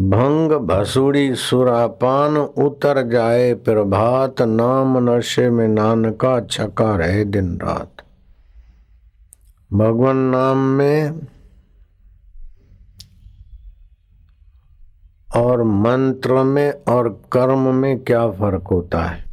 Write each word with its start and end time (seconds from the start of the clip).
भंग 0.00 0.52
भसूड़ी 0.52 1.34
सुरापान 1.34 2.36
उतर 2.36 3.08
जाए 3.08 3.54
प्रभात, 3.54 4.42
नाम 4.42 5.10
नशे 5.10 5.50
में 5.50 5.68
नानका 5.68 6.40
छका 6.40 6.96
रहे 6.96 7.24
दिन 7.24 7.58
रात। 7.62 7.92
भगवान 9.72 10.16
नाम 10.16 10.58
में 10.58 11.20
और 15.36 15.62
मंत्र 15.62 16.42
में 16.42 16.72
और 16.88 17.22
कर्म 17.32 17.74
में 17.74 18.04
क्या 18.04 18.30
फ़र्क 18.30 18.64
होता 18.70 19.02
है? 19.02 19.27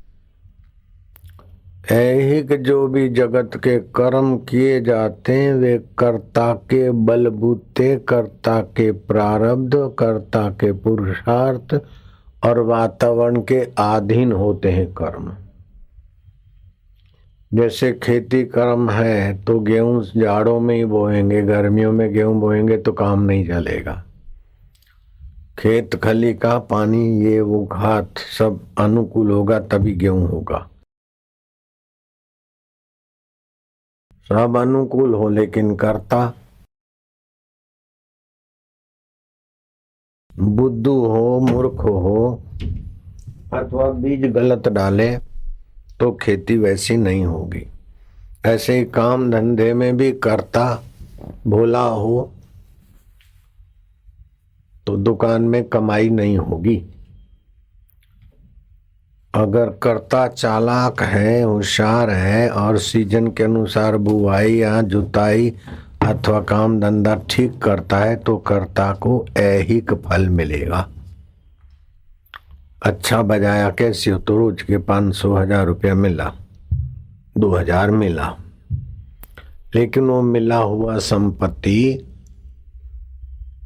ऐहिक 1.91 2.63
जो 2.63 2.87
भी 2.87 3.09
जगत 3.09 3.51
के 3.55 3.77
कर्म 3.79 4.37
किए 4.37 4.81
जाते 4.81 5.33
हैं, 5.33 5.53
वे 5.53 5.77
कर्ता 5.99 6.53
के 6.53 6.91
बलबूते, 6.91 7.95
कर्ता 7.95 8.59
के 8.61 8.91
प्रारब्ध, 8.91 9.75
कर्ता 9.99 10.49
के 10.49 10.71
पुरुषार्थ 10.71 11.81
और 12.45 12.59
वातावरण 12.59 13.41
के 13.41 13.59
अधीन 13.77 14.31
होते 14.31 14.71
हैं 14.71 14.93
कर्म। 14.93 15.31
जैसे 17.53 17.91
खेती 17.93 18.43
कर्म 18.43 18.89
है 18.89 19.43
तो 19.43 19.59
गेहूँ 19.59 20.03
जाड़ों 20.17 20.59
में 20.59 20.75
ही 20.75 20.85
बोएँगे, 20.85 21.41
गर्मियों 21.41 21.91
में 21.91 22.13
गेहूँ 22.13 22.39
बोएँगे 22.39 22.77
तो 22.77 22.91
काम 22.91 23.21
नहीं 23.21 23.47
चलेगा। 23.47 24.03
खेत 25.59 25.95
खली 25.95 26.33
का 26.33 26.59
पानी, 26.59 27.25
ये 27.25 27.41
वो 27.41 27.65
घात 27.65 28.17
सब 28.39 28.59
अनुकूल 28.77 29.31
होगा, 29.31 29.59
तभी 29.59 29.93
गेहूँ 29.93 30.27
होगा। 30.27 30.69
सब 34.29 34.57
अनुकूल 34.57 35.13
हो, 35.13 35.29
लेकिन 35.29 35.75
करता 35.75 36.33
बुद्धू 40.33 40.93
हो, 41.05 41.39
मूर्ख 41.39 41.81
हो, 41.81 42.41
अथवा 43.53 43.89
बीज 43.91 44.25
गलत 44.31 44.67
डाले 44.67 45.09
तो 45.99 46.11
खेती 46.21 46.57
वैसी 46.57 46.97
नहीं 46.97 47.25
होगी। 47.25 47.65
ऐसे 48.45 48.77
ही 48.77 48.85
काम 48.85 49.29
धंधे 49.31 49.73
में 49.73 49.95
भी 49.97 50.11
करता 50.19 50.65
भोला 51.47 51.81
हो 51.81 52.31
तो 54.87 54.95
दुकान 54.97 55.41
में 55.43 55.63
कमाई 55.69 56.09
नहीं 56.09 56.37
होगी। 56.37 56.75
अगर 59.35 59.69
कर्ता 59.83 60.27
चालाक 60.27 61.01
है, 61.03 61.41
होशियार 61.43 62.09
है 62.09 62.49
और 62.51 62.77
सीज़न 62.79 63.27
के 63.27 63.43
अनुसार 63.43 63.97
बुआई 63.99 64.53
या 64.53 64.81
जुताई 64.83 65.49
अथवा 66.03 66.39
काम 66.41 66.79
धंधा 66.79 67.15
ठीक 67.29 67.57
करता 67.61 67.97
है 67.97 68.15
तो 68.17 68.35
कर्ता 68.47 68.91
को 69.01 69.25
ऐहिक 69.37 69.93
फल 70.03 70.27
मिलेगा। 70.29 70.87
अच्छा 72.81 73.21
बजाया 73.23 73.69
कैसे 73.71 74.11
हो? 74.11 74.17
तो 74.19 74.37
रोज 74.37 74.61
के 74.61 74.77
पाँच 74.79 75.15
सौ 75.15 75.33
हज़ार 75.35 75.65
रुपया 75.65 75.93
मिला, 75.95 76.31
दो 77.37 77.49
हज़ार 77.55 77.91
मिला। 77.91 78.27
लेकिन 79.75 80.03
वो 80.03 80.21
मिला 80.21 80.57
हुआ 80.57 80.97
संपत्ति, 80.99 82.05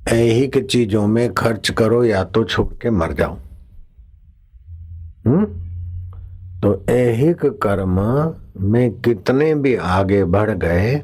ऐहिक 0.09 0.58
चीज़ों 0.66 1.06
में 1.08 1.33
खर्च 1.33 1.70
करो 1.72 2.04
या 2.04 2.23
तो 2.26 2.44
छोड़ 2.45 2.73
के 2.73 2.89
मर 2.92 3.14
जाओ। 3.14 3.38
हम्म? 5.30 5.45
तो 6.61 6.85
ऐहिक 6.89 7.45
कर्म 7.63 7.99
में 8.69 8.91
कितने 9.02 9.53
भी 9.55 9.75
आगे 9.75 10.23
बढ़ 10.25 10.49
गए 10.52 10.95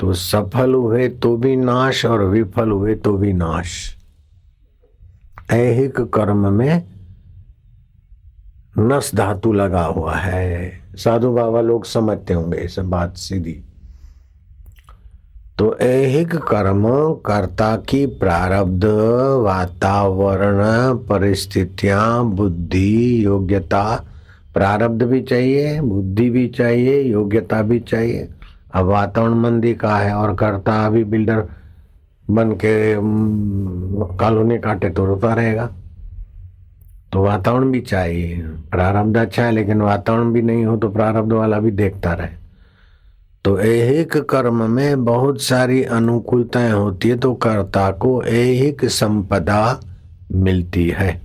तो 0.00 0.12
सफल 0.12 0.74
हुए 0.74 1.08
तो 1.08 1.36
भी 1.36 1.56
नाश 1.56 2.04
और 2.06 2.22
विफल 2.24 2.70
हुए 2.70 2.94
तो 2.94 3.16
भी 3.16 3.32
नाश। 3.32 3.74
ऐहिक 5.50 6.00
कर्म 6.14 6.52
में 6.52 6.82
नस 8.78 9.14
धातु 9.14 9.52
लगा 9.52 9.84
हुआ 9.84 10.14
है। 10.14 10.80
साधु 10.96 11.32
बाबा 11.32 11.60
लोग 11.60 11.84
समझते 11.84 12.34
होंगे 12.34 12.58
इस 12.58 12.78
बात 12.78 13.16
सीधी 13.16 13.60
तो 15.58 15.76
ऐहिक 15.76 16.34
कर्म 16.36 16.84
कर्ता 17.26 17.76
की 17.76 18.06
प्रारब्ध, 18.06 18.84
वातावरण, 19.42 20.58
परिस्थितियाँ, 20.98 22.24
बुद्धि, 22.24 23.24
योग्यता। 23.24 24.04
प्रारब्ध 24.54 25.02
भी 25.02 25.20
चाहिए, 25.22 25.80
बुद्धि 25.80 26.28
भी 26.30 26.46
चाहिए, 26.48 27.00
योग्यता 27.00 27.62
भी 27.62 27.80
चाहिए। 27.80 28.28
अब 28.74 28.86
वातावरण 28.86 29.34
मंदी 29.34 29.74
का 29.74 29.96
है 29.96 30.14
और 30.14 30.34
कर्ता 30.34 30.86
अभी 30.86 31.04
बिल्डर 31.04 31.44
बन 32.30 32.52
के 32.52 32.94
कॉलोनी 34.16 34.58
काटे 34.58 34.90
तो 34.90 35.04
रोता 35.06 35.34
रहेगा। 35.34 35.70
तो 37.12 37.22
वातावरण 37.22 37.70
भी 37.72 37.80
चाहिए। 37.80 38.42
प्रारब्ध 38.70 39.16
अच्छा 39.16 39.44
है, 39.44 39.52
लेकिन 39.52 39.80
वातावरण 39.80 40.32
भी 40.32 40.42
नहीं 40.42 40.64
हो 40.64 40.76
तो 40.76 40.88
प्रारब्ध 40.88 41.32
वाला 41.32 41.60
भी 41.60 41.70
देखता 41.70 42.12
रहे। 42.12 42.45
तो 43.46 43.58
एक 43.58 44.16
कर्म 44.16 44.70
में 44.70 45.04
बहुत 45.04 45.42
सारी 45.42 45.82
अनुकूलताएँ 45.82 46.72
होती 46.72 47.08
है 47.08 47.18
तो 47.18 47.34
कर्ता 47.34 47.90
को 47.90 48.22
एक 48.22 48.84
संपदा 48.84 49.80
मिलती 50.32 50.88
है। 50.90 51.22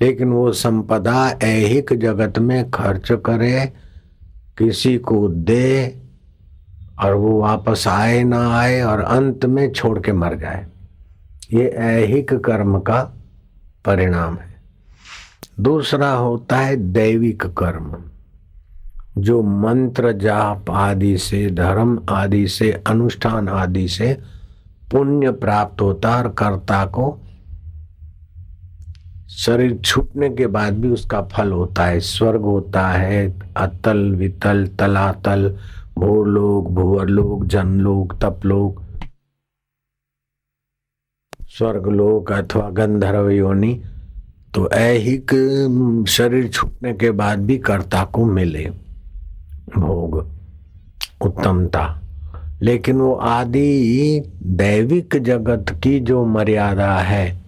लेकिन 0.00 0.28
वो 0.28 0.52
संपदा 0.52 1.38
ऐहिक 1.42 1.92
जगत 1.92 2.38
में 2.38 2.70
खर्च 2.70 3.08
करे, 3.12 3.72
किसी 4.58 4.98
को 4.98 5.28
दे 5.28 6.02
और 7.00 7.14
वो 7.14 7.40
वापस 7.40 7.84
आए 7.88 8.22
ना 8.22 8.58
आए 8.58 8.80
और 8.82 9.00
अंत 9.00 9.46
में 9.46 9.72
छोड़ 9.72 9.98
के 9.98 10.12
मर 10.12 10.34
जाए। 10.34 10.66
ये 11.52 11.68
ऐहिक 11.68 12.34
कर्म 12.34 12.78
का 12.78 13.02
परिणाम 13.84 14.34
है। 14.34 14.54
दूसरा 15.60 16.10
होता 16.10 16.56
है 16.56 16.76
दैविक 16.76 17.42
कर्म। 17.42 18.04
जो 19.16 19.42
मंत्र 19.42 20.12
जाप 20.12 20.70
आदि 20.70 21.16
से, 21.18 21.50
धर्म 21.50 21.98
आदि 22.08 22.46
से, 22.48 22.72
अनुष्ठान 22.86 23.48
आदि 23.48 23.88
से 23.88 24.12
पुण्य 24.90 25.30
प्राप्त 25.30 25.80
होता 25.80 26.16
और 26.16 26.28
कर्ता 26.28 26.84
को 26.86 27.18
शरीर 29.28 29.76
छूटने 29.84 30.28
के 30.30 30.46
बाद 30.46 30.78
भी 30.78 30.88
उसका 30.88 31.22
फल 31.22 31.52
होता 31.52 31.84
है। 31.84 32.00
स्वर्ग 32.00 32.42
होता 32.42 32.86
है, 32.88 33.40
अतल, 33.56 33.98
वितल, 34.16 34.66
तलातल 34.78 35.48
भूलोक 35.98 36.68
भूअरलोक 36.68 37.44
जनलोक, 37.44 38.18
तपलोक, 38.22 38.82
स्वर्गलोक 41.48 42.32
अथवा 42.32 42.68
गंधर्व 42.70 43.28
योनि 43.30 43.80
तो 44.54 44.68
ऐहिक 44.70 45.30
शरीर 46.08 46.48
छूटने 46.48 46.92
के 46.92 47.10
बाद 47.10 47.38
भी 47.38 47.58
कर्ता 47.58 48.04
को 48.04 48.24
मिले। 48.24 48.70
भोग, 49.76 50.26
उत्तमता। 51.26 52.00
लेकिन 52.62 52.96
वो 52.96 53.14
आदि 53.14 54.20
दैविक 54.42 55.22
जगत 55.22 55.66
की 55.70 56.00
जो 56.00 56.24
मर्यादा 56.24 56.94
है, 56.94 57.38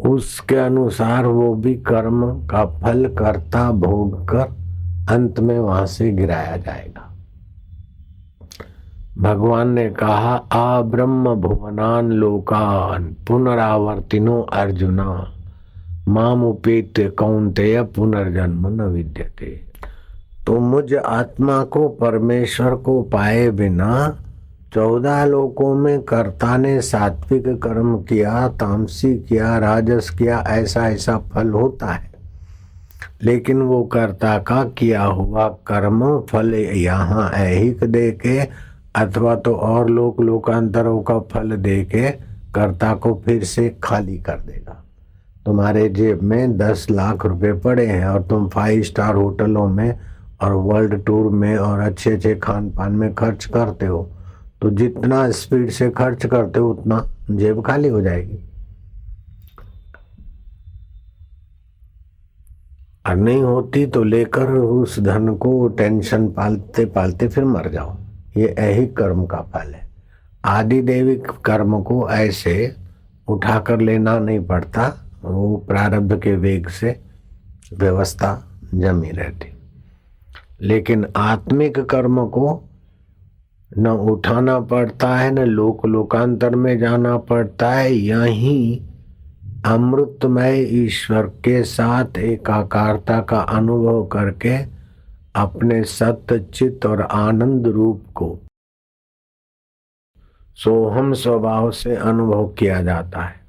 उसके 0.00 0.56
अनुसार 0.56 1.26
वो 1.26 1.54
भी 1.54 1.74
कर्म 1.74 2.46
का 2.46 2.66
फल 2.66 3.14
करता 3.18 3.72
भोग 3.72 4.28
कर 4.28 4.64
अंत 5.14 5.40
में 5.40 5.58
वहाँ 5.58 5.86
से 5.86 6.12
गिराया 6.12 6.56
जाएगा। 6.56 7.10
भगवान 9.18 9.68
ने 9.68 9.90
कहा, 9.90 10.36
आ 10.52 10.80
ब्रह्म 10.80 11.34
भुवनान 11.34 12.12
लोकान, 12.12 13.16
पुनरावर्तिनो 13.28 14.40
अर्जुना। 14.40 15.30
माम 16.08 16.44
उपेत 16.44 17.14
कौनते 17.18 17.82
पुनर्जन्म 17.82 18.68
न 18.68 18.80
विद्यते। 18.80 19.63
तो 20.46 20.58
मुझ 20.60 20.94
आत्मा 20.94 21.64
को 21.64 21.88
परमेश्वर 21.88 22.74
को 22.74 23.02
पाए 23.02 23.50
बिना 23.50 24.18
चौदह 24.74 25.24
लोकों 25.24 25.74
में 25.74 26.02
कर्ता 26.02 26.56
ने 26.56 26.80
सात्विक 26.80 27.48
कर्म 27.62 27.96
किया, 27.98 28.48
तामसी 28.48 29.14
किया, 29.18 29.58
राजस 29.58 30.10
किया, 30.10 30.44
ऐसा 30.48 30.88
ऐसा 30.88 31.18
फल 31.18 31.50
होता 31.50 31.86
है। 31.86 32.12
लेकिन 33.22 33.62
वो 33.62 33.82
कर्ता 33.84 34.38
का 34.38 34.64
किया 34.64 35.04
हुआ 35.04 35.48
कर्म 35.48 36.20
फल 36.20 36.54
यहाँ 36.54 37.30
ऐहिक 37.30 37.84
दे 37.84 38.10
के 38.10 38.38
अथवा 38.94 39.34
तो 39.34 39.54
और 39.54 39.90
लोक 39.90 40.20
लोकांतरों 40.20 41.02
का 41.02 41.18
फल 41.18 41.56
दे 41.56 41.84
के 41.84 42.10
कर्ता 42.54 42.94
को 42.94 43.22
फिर 43.24 43.44
से 43.44 43.76
खाली 43.82 44.18
कर 44.18 44.40
देगा। 44.40 44.84
तुम्हारे 45.46 45.88
जेब 45.88 46.22
में 46.22 46.56
दस 46.56 46.86
लाख 46.90 47.26
रुपए 47.26 47.52
पड़े 47.52 47.86
हैं 47.86 48.06
और 48.06 48.22
तुम 48.22 48.48
फाइव 48.48 48.82
स्टार 48.82 49.14
होटलों 49.14 49.68
में 49.68 49.98
और 50.40 50.52
वर्ल्ड 50.52 51.04
टूर 51.04 51.30
में 51.32 51.56
और 51.56 51.80
अच्छे 51.80 52.10
अच्छे 52.10 52.34
खान 52.34 52.70
पान 52.70 52.92
में 52.92 53.14
खर्च 53.14 53.44
करते 53.46 53.86
हो 53.86 54.02
तो 54.62 54.70
जितना 54.70 55.30
स्पीड 55.30 55.70
से 55.70 55.90
खर्च 55.90 56.26
करते 56.26 56.60
हो, 56.60 56.70
उतना 56.70 57.04
जेब 57.30 57.62
खाली 57.62 57.88
हो 57.88 58.00
जाएगी। 58.00 58.38
और 63.06 63.16
नहीं 63.16 63.42
होती 63.42 63.84
तो 63.86 64.02
लेकर 64.02 64.50
उस 64.50 64.98
धन 65.00 65.34
को 65.36 65.66
टेंशन 65.68 66.28
पालते 66.28 66.84
पालते 66.86 67.28
फिर 67.28 67.44
मर 67.44 67.68
जाओ। 67.68 67.96
ये 68.36 68.46
ऐहिक 68.48 68.96
कर्म 68.96 69.24
का 69.26 69.40
फल 69.54 69.72
है। 69.74 69.88
आदि 70.44 70.80
देविक 70.82 71.30
कर्म 71.44 71.80
को 71.82 72.08
ऐसे 72.10 72.74
उठाकर 73.28 73.80
लेना 73.80 74.18
नहीं 74.18 74.40
पड़ता, 74.46 74.92
वो 75.24 75.56
प्रारब्ध 75.68 76.20
के 76.22 76.36
वेग 76.36 76.68
से 76.68 77.00
व्यवस्था 77.72 78.38
जमी 78.74 79.10
रहती। 79.10 79.53
लेकिन 80.60 81.06
आत्मिक 81.16 81.78
कर्म 81.78 82.26
को 82.26 82.64
न 83.78 83.88
उठाना 83.88 84.60
पड़ता 84.60 85.16
है, 85.16 85.30
न 85.30 85.38
लोक 85.38 85.86
लोकांतर 85.86 86.54
में 86.56 86.78
जाना 86.78 87.16
पड़ता 87.18 87.72
है। 87.72 87.92
यही 87.92 88.82
अमृतमय 89.66 90.60
ईश्वर 90.60 91.22
के 91.22 91.62
साथ 91.62 92.18
एकाकारता 92.18 93.20
का 93.20 93.40
अनुभव 93.40 94.06
करके 94.06 94.56
अपने 95.34 95.84
सत्य 95.84 96.38
चित्त 96.38 96.86
और 96.86 97.02
आनंद 97.02 97.66
रूप 97.66 98.04
को 98.14 98.38
सोहम 100.54 101.12
स्वभाव 101.12 101.70
से 101.70 101.96
अनुभव 101.96 102.48
किया 102.48 102.82
जाता 102.82 103.22
है 103.22 103.40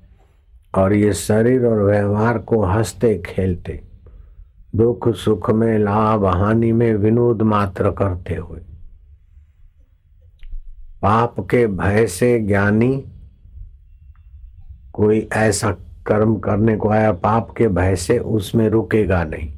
और 0.75 0.93
ये 0.93 1.13
शरीर 1.13 1.65
और 1.65 1.83
व्यवहार 1.83 2.37
को 2.37 2.63
हँसते 2.63 3.23
खेलते। 3.25 3.83
दुख, 4.75 5.09
सुख 5.09 5.51
में 5.51 5.79
लाभ, 5.79 6.25
हानि 6.25 6.71
में 6.71 6.95
विनोद 6.95 7.41
मात्र 7.41 7.91
करते 7.91 8.35
हुए। 8.35 8.59
पाप 11.01 11.39
के 11.39 11.67
भय 11.67 12.07
से 12.07 12.39
ज्ञानी 12.39 13.05
कोई 14.93 15.29
ऐसा 15.33 15.71
कर्म 16.07 16.35
करने 16.35 16.77
को 16.77 16.89
आया, 16.89 17.11
पाप 17.11 17.51
के 17.57 17.67
भय 17.67 17.95
से 17.95 18.19
उसमें 18.19 18.69
रुकेगा 18.69 19.23
नहीं। 19.23 19.53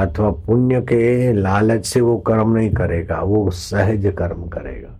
अथवा 0.00 0.30
पुण्य 0.30 0.80
के 0.80 1.32
लालच 1.32 1.86
से 1.86 2.00
वो 2.00 2.18
कर्म 2.18 2.56
नहीं 2.56 2.70
करेगा, 2.70 3.20
वो 3.20 3.50
सहज 3.50 4.14
कर्म 4.18 4.48
करेगा। 4.48 4.98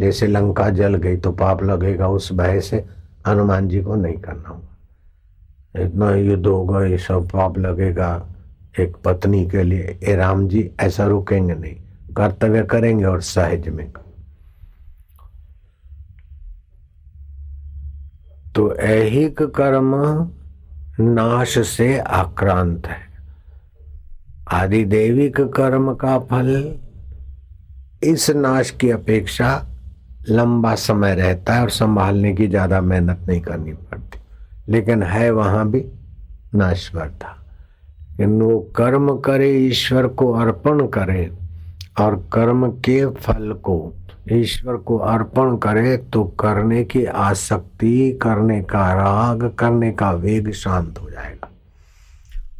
जैसे 0.00 0.26
लंका 0.26 0.70
जल 0.70 0.94
गई 0.94 1.16
तो 1.16 1.32
पाप 1.32 1.62
लगेगा, 1.62 2.08
उस 2.08 2.32
भय 2.32 2.60
से 2.60 2.84
हनुमान 3.26 3.68
जी 3.68 3.82
को 3.82 3.94
नहीं 3.94 4.18
करना 4.18 4.48
होगा। 4.48 5.82
इतना 5.82 6.14
युद्ध 6.14 6.46
होगा, 6.46 6.84
ये 6.84 6.98
सब 6.98 7.28
पाप 7.28 7.58
लगेगा। 7.58 8.26
एक 8.80 8.96
पत्नी 8.96 9.44
के 9.46 9.62
लिए, 9.62 9.98
ए 10.02 10.14
राम 10.16 10.48
जी, 10.48 10.70
ऐसा 10.80 11.06
रुकेंगे 11.06 11.54
नहीं। 11.54 11.74
कर्तव्य 12.16 12.62
करेंगे 12.62 13.04
और 13.04 13.20
सहज 13.20 13.68
में। 13.68 13.90
तो 18.54 18.74
ऐहिक 18.74 19.42
कर्म 19.42 19.94
नाश 21.00 21.58
से 21.68 21.98
आक्रांत 21.98 22.86
है। 22.86 23.02
आदि 24.52 24.84
देविक 24.84 25.40
कर्म 25.40 25.94
का 25.94 26.18
फल 26.18 26.78
इस 28.02 28.30
नाश 28.30 28.70
की 28.70 28.90
अपेक्षा 28.90 29.66
लंबा 30.28 30.74
समय 30.74 31.14
रहता 31.14 31.54
है 31.54 31.62
और 31.62 31.70
संभालने 31.70 32.34
की 32.34 32.46
ज़्यादा 32.46 32.80
मेहनत 32.80 33.24
नहीं 33.28 33.40
करनी 33.40 33.72
पड़ती। 33.72 34.18
लेकिन 34.68 35.02
है 35.02 35.30
वहाँ 35.30 35.68
भी 35.70 35.84
नाश्वर 36.54 37.10
था। 37.10 37.43
लेकिन 38.20 38.42
वो 38.42 38.58
कर्म 38.76 39.16
करे, 39.16 39.50
ईश्वर 39.50 40.06
को 40.06 40.32
अर्पण 40.32 40.86
करे 40.86 41.30
और 42.00 42.16
कर्म 42.32 42.68
के 42.68 43.06
फल 43.06 43.52
को 43.52 43.92
ईश्वर 44.32 44.76
को 44.76 44.96
अर्पण 44.96 45.56
करे 45.56 45.96
तो 45.96 46.24
करने 46.24 46.84
की 46.84 47.04
आसक्ति, 47.04 48.18
करने 48.22 48.62
का 48.62 48.92
राग, 48.92 49.54
करने 49.58 49.92
का 49.92 50.10
वेग 50.10 50.50
शांत 50.52 50.98
हो 51.02 51.10
जाएगा। 51.10 51.50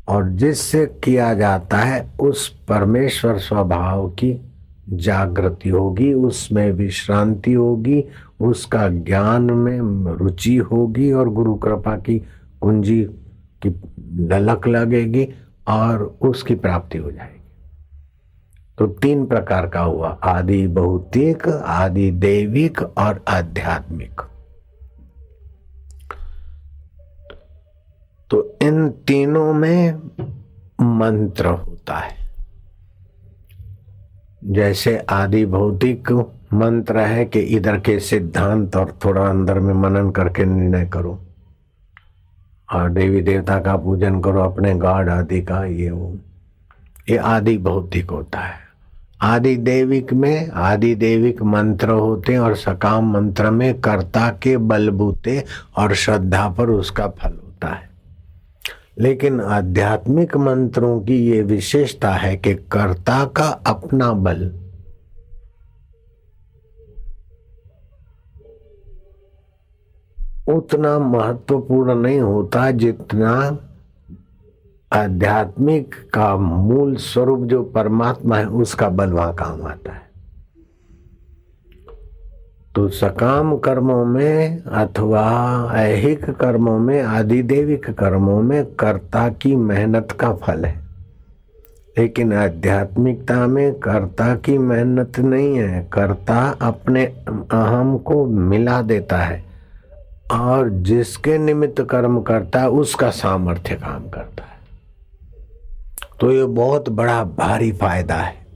और 0.09 0.29
जिससे 0.29 0.87
किया 1.05 1.35
जाता 1.35 1.79
है, 1.79 2.11
उस 2.21 2.49
परमेश्वर 2.49 3.39
स्वभाव 3.39 4.09
की 4.09 4.41
जागृति 4.89 5.69
होगी, 5.69 6.13
उसमें 6.15 6.73
विश्रांति 6.73 7.53
होगी, 7.53 8.05
उसका 8.41 8.89
ज्ञान 8.89 9.43
में 9.43 9.81
रुचि 10.17 10.57
होगी 10.57 11.13
और 11.13 11.29
गुरु 11.29 11.55
कृपा 11.55 11.97
की 11.97 12.19
कुंजी 12.61 13.03
की 13.63 13.69
ललक 14.17 14.69
लगेगी। 14.69 15.29
और 15.69 16.19
उसकी 16.23 16.55
प्राप्ति 16.55 16.99
हो 16.99 17.11
जाएगी। 17.11 17.41
तो 18.79 18.87
तीन 18.87 19.27
प्रकार 19.27 19.67
का 19.67 19.81
हुआ, 19.81 20.09
आदि 20.09 20.69
भौतिक, 20.69 21.49
आदि 21.49 22.11
देविक 22.11 22.83
और 22.83 23.25
आध्यात्मिक। 23.29 24.21
तो 28.31 28.59
इन 28.63 28.91
तीनों 28.91 29.55
में 29.55 29.95
मंत्र 30.81 31.47
होता 31.47 31.97
है। 31.97 32.25
जैसे 34.45 34.99
आदि 34.99 35.47
भौतिक 35.47 36.13
मंत्र 36.53 36.99
है 36.99 37.25
कि 37.25 37.41
इधर 37.41 37.81
के 37.81 38.01
सिद्धांत 38.01 38.77
और 38.77 38.99
थोड़ा 39.05 39.27
अंदर 39.27 39.61
में 39.61 39.75
मनन 39.75 40.11
करके 40.11 40.45
निर्णय 40.45 40.87
करो। 40.87 41.24
और 42.73 42.91
देवी 42.91 43.21
देवता 43.21 43.59
का 43.59 43.77
पूजन 43.77 44.21
करो, 44.21 44.41
अपने 44.41 44.75
गॉड 44.75 45.09
आदि 45.09 45.43
का 45.43 45.65
ये 45.65 45.91
वो। 45.91 46.17
ये 47.11 47.17
आदि 47.17 47.59
भौतिक 47.59 48.11
होता 48.11 48.39
है। 48.39 48.65
आदि 49.23 49.57
देविक 49.57 50.13
में, 50.13 50.51
आदि 50.51 50.95
देविक 50.95 51.43
मंत्र 51.43 51.89
होते 51.89 52.33
हैं 52.33 52.41
और 52.41 52.57
सकाम 52.57 53.13
मंत्र 53.13 53.51
में 53.51 53.81
कर्ता 53.81 54.29
के 54.43 54.57
बलबूते 54.57 55.45
और 55.77 55.95
श्रद्धा 55.95 56.49
पर 56.49 56.71
उसका 56.71 57.09
फल 57.09 57.31
होता 57.31 57.69
है। 57.69 57.91
लेकिन 58.99 59.41
आध्यात्मिक 59.41 60.37
मंत्रों 60.37 61.01
की 61.01 61.17
ये 61.17 61.43
विशेषता 61.43 62.11
है 62.11 62.37
कि 62.37 62.55
कर्ता 62.55 63.25
का 63.25 63.45
अपना 63.45 64.13
बल 64.13 64.53
उतना 70.49 70.99
महत्वपूर्ण 70.99 71.95
नहीं 71.95 72.21
होता 72.21 72.71
जितना 72.71 73.59
आध्यात्मिक 74.93 75.95
का 76.15 76.37
मूल 76.37 76.97
स्वरूप 76.97 77.41
जो 77.41 77.63
परमात्मा 77.63 78.37
है, 78.37 78.47
उसका 78.47 78.89
बल 78.89 79.11
वहाँ 79.11 79.35
काम 79.35 79.63
आता 79.63 79.93
है। 79.93 80.05
तो 82.75 82.89
सकाम 82.89 83.57
कर्मों 83.57 84.05
में 84.05 84.63
अथवा 84.63 85.71
ऐहिक 85.75 86.31
कर्मों 86.31 86.79
में, 86.79 87.03
आदिदेविक 87.03 87.91
कर्मों 87.91 88.43
में 88.43 88.67
कर्ता 88.67 89.29
की 89.29 89.57
मेहनत 89.57 90.09
का 90.21 90.33
फल 90.33 90.65
है। 90.65 90.85
लेकिन 91.99 92.33
आध्यात्मिकता 92.33 93.47
में 93.47 93.75
कर्ता 93.75 94.35
की 94.35 94.59
मेहनत 94.59 95.19
नहीं 95.19 95.59
है, 95.59 95.91
कर्ता 95.93 96.57
अपने 96.63 97.05
अहम 97.53 97.99
को 97.99 98.27
मिला 98.27 98.83
देता 98.83 99.17
है। 99.17 99.54
और 100.33 100.69
जिसके 100.71 101.39
निमित्त 101.39 101.83
कर्म 101.83 102.21
करता 102.21 102.61
है, 102.61 102.69
उसका 102.69 103.11
सामर्थ्य 103.11 103.75
काम 103.75 104.09
करता 104.09 104.45
है। 104.45 104.55
तो 106.21 106.33
ये 106.33 106.45
बहुत 106.45 106.89
बड़ा 106.89 107.25
भारी 107.25 107.73
फ़ायदा 107.73 108.15
है। 108.15 108.47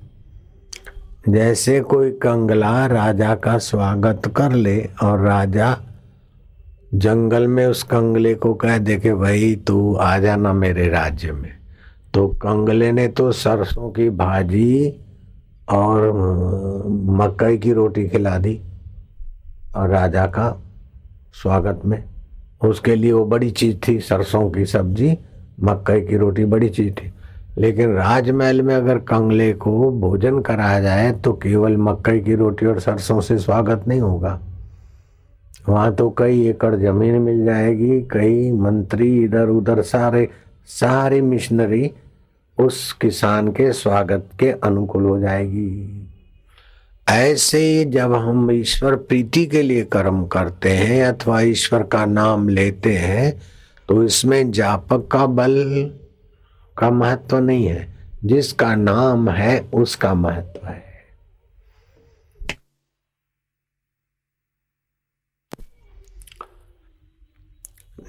जैसे 1.28 1.80
कोई 1.80 2.10
कंगला 2.10 2.86
राजा 2.86 3.34
का 3.34 3.58
स्वागत 3.58 4.22
कर 4.36 4.52
ले 4.52 4.88
और 5.02 5.20
राजा 5.20 5.78
जंगल 6.94 7.46
में 7.46 7.66
उस 7.66 7.82
कंगले 7.82 8.34
को 8.34 8.54
कह 8.54 8.78
दे 8.78 8.96
कि, 8.96 9.12
भाई, 9.12 9.56
तू 9.66 9.96
आ 9.96 10.18
जाना 10.18 10.52
मेरे 10.52 10.88
राज्य 10.88 11.32
में। 11.32 11.58
तो 12.14 12.28
कंगले 12.28 12.92
ने 12.92 13.08
तो 13.08 13.32
सरसों 13.32 13.90
की 13.90 14.10
भाजी 14.10 15.00
और 15.68 16.12
मकई 16.88 17.58
की 17.58 17.72
रोटी 17.72 18.08
खिला 18.08 18.38
दी 18.38 18.62
और 19.76 19.88
राजा 19.88 20.26
का 20.26 20.62
स्वागत 21.32 21.80
में। 21.84 22.04
उसके 22.64 22.94
लिए 22.94 23.12
वो 23.12 23.24
बड़ी 23.24 23.50
चीज़ 23.50 23.76
थी, 23.88 24.00
सरसों 24.00 24.50
की 24.50 24.66
सब्ज़ी 24.66 25.18
मकई 25.62 26.00
की 26.00 26.16
रोटी, 26.16 26.44
बड़ी 26.44 26.68
चीज़ 26.68 26.94
थी। 26.94 27.12
लेकिन 27.58 27.92
राजमहल 27.92 28.62
में 28.62 28.74
अगर 28.74 28.98
कंगले 28.98 29.52
को 29.52 29.90
भोजन 29.90 30.40
कराया 30.40 30.80
जाए 30.80 31.12
तो 31.12 31.32
केवल 31.32 31.76
मकई 31.76 32.20
की 32.20 32.34
रोटी 32.34 32.66
और 32.66 32.80
सरसों 32.80 33.20
से 33.20 33.38
स्वागत 33.38 33.84
नहीं 33.88 34.00
होगा। 34.00 34.40
वहाँ 35.68 35.94
तो 35.94 36.14
कई 36.18 36.46
एकड़ 36.46 36.76
ज़मीन 36.76 37.14
मिल 37.14 37.44
जाएगी, 37.44 38.00
कई 38.00 38.52
मंत्री 38.52 39.24
इधर 39.24 39.48
उधर, 39.48 39.82
सारे, 39.82 40.28
सारी 40.66 41.20
मिशनरी 41.20 41.90
उस 42.58 42.92
किसान 42.92 43.48
के 43.48 43.72
स्वागत 43.72 44.26
के 44.40 44.50
अनुकूल 44.50 45.02
हो 45.02 45.18
जाएगी। 45.18 46.07
ऐसे 47.08 47.84
जब 47.84 48.14
हम 48.14 48.50
ईश्वर 48.50 48.96
प्रीति 48.96 49.46
के 49.46 49.62
लिए 49.62 49.84
कर्म 49.84 50.26
करते 50.26 50.70
हैं 50.72 51.06
अथवा 51.06 51.40
ईश्वर 51.40 51.82
का 51.82 52.06
नाम 52.06 52.48
लेते 52.48 52.96
हैं 52.96 53.42
तो 53.88 54.04
इसमें 54.04 54.50
जापक 54.50 55.08
का 55.12 55.26
बल 55.26 55.54
का 56.78 56.90
महत्व 56.90 57.38
नहीं 57.38 57.66
है। 57.66 57.98
जिसका 58.24 58.74
नाम 58.74 59.30
है, 59.30 59.60
उसका 59.60 60.14
महत्व 60.14 60.66
है। 60.66 60.84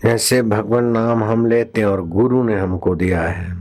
जैसे 0.04 0.42
भगवान 0.42 0.86
नाम 0.86 1.24
हम 1.24 1.46
लेते 1.46 1.82
हैं 1.82 1.88
और 1.88 2.06
गुरु 2.06 2.44
ने 2.44 2.60
हमको 2.60 2.96
दिया 2.96 3.22
है। 3.22 3.59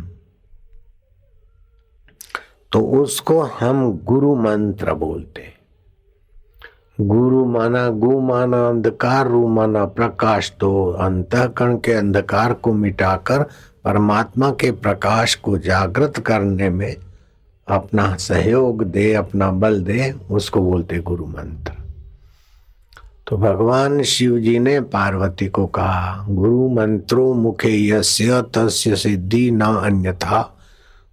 तो 2.73 2.81
उसको 2.81 3.41
हम 3.41 4.01
गुरु 4.05 4.35
मंत्र 4.35 4.95
बोलते 4.95 5.59
गुरु 7.01 7.45
माना 7.45 7.89
गु 7.89 8.21
माना 8.21 8.69
अंधकार, 8.69 9.29
रू 9.29 9.49
माना 9.49 9.85
प्रकाश 9.85 10.53
तो 10.61 10.91
अंतकरण 10.91 11.77
के 11.77 11.93
अंधकार 11.93 12.53
को 12.53 12.73
मिटाकर 12.73 13.43
परमात्मा 13.85 14.51
के 14.51 14.71
प्रकाश 14.71 15.35
को 15.35 15.59
जागृत 15.59 16.19
करने 16.19 16.71
में 16.71 16.97
अपना 17.69 18.17
सहयोग 18.17 18.85
दे, 18.85 19.15
अपना 19.15 19.51
बल 19.51 19.83
दे, 19.83 20.15
उसको 20.31 20.61
बोलते 20.61 20.99
गुरु 20.99 21.27
मंत्र। 21.27 21.73
तो 23.27 23.37
भगवान 23.37 24.03
शिव 24.03 24.39
जी 24.39 24.59
ने 24.59 24.81
पार्वती 24.81 25.49
को 25.49 25.67
कहा, 25.67 26.27
गुरु 26.29 26.69
मंत्रो 26.69 27.35
मुखे 27.35 27.89
यस्य 27.89 28.43
तस्य 28.43 28.97
सिद्धि 28.97 29.51
न 29.51 29.61
अन्यथा। 29.61 30.58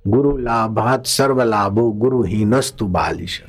गुरु 0.07 0.38
लाभात 0.38 1.05
सर्व 1.05 1.41
लाभो, 1.41 1.91
गुरु 1.91 2.24
हीनस्तु 2.24 2.88
बालिश। 2.88 3.43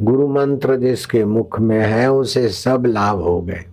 गुरु 0.00 0.28
मंत्र 0.28 0.76
जिसके 0.76 1.24
मुख 1.24 1.60
में 1.60 1.80
है, 1.80 2.12
उसे 2.12 2.48
सब 2.48 2.84
लाभ 2.86 3.20
हो 3.20 3.42
गए। 3.42 3.64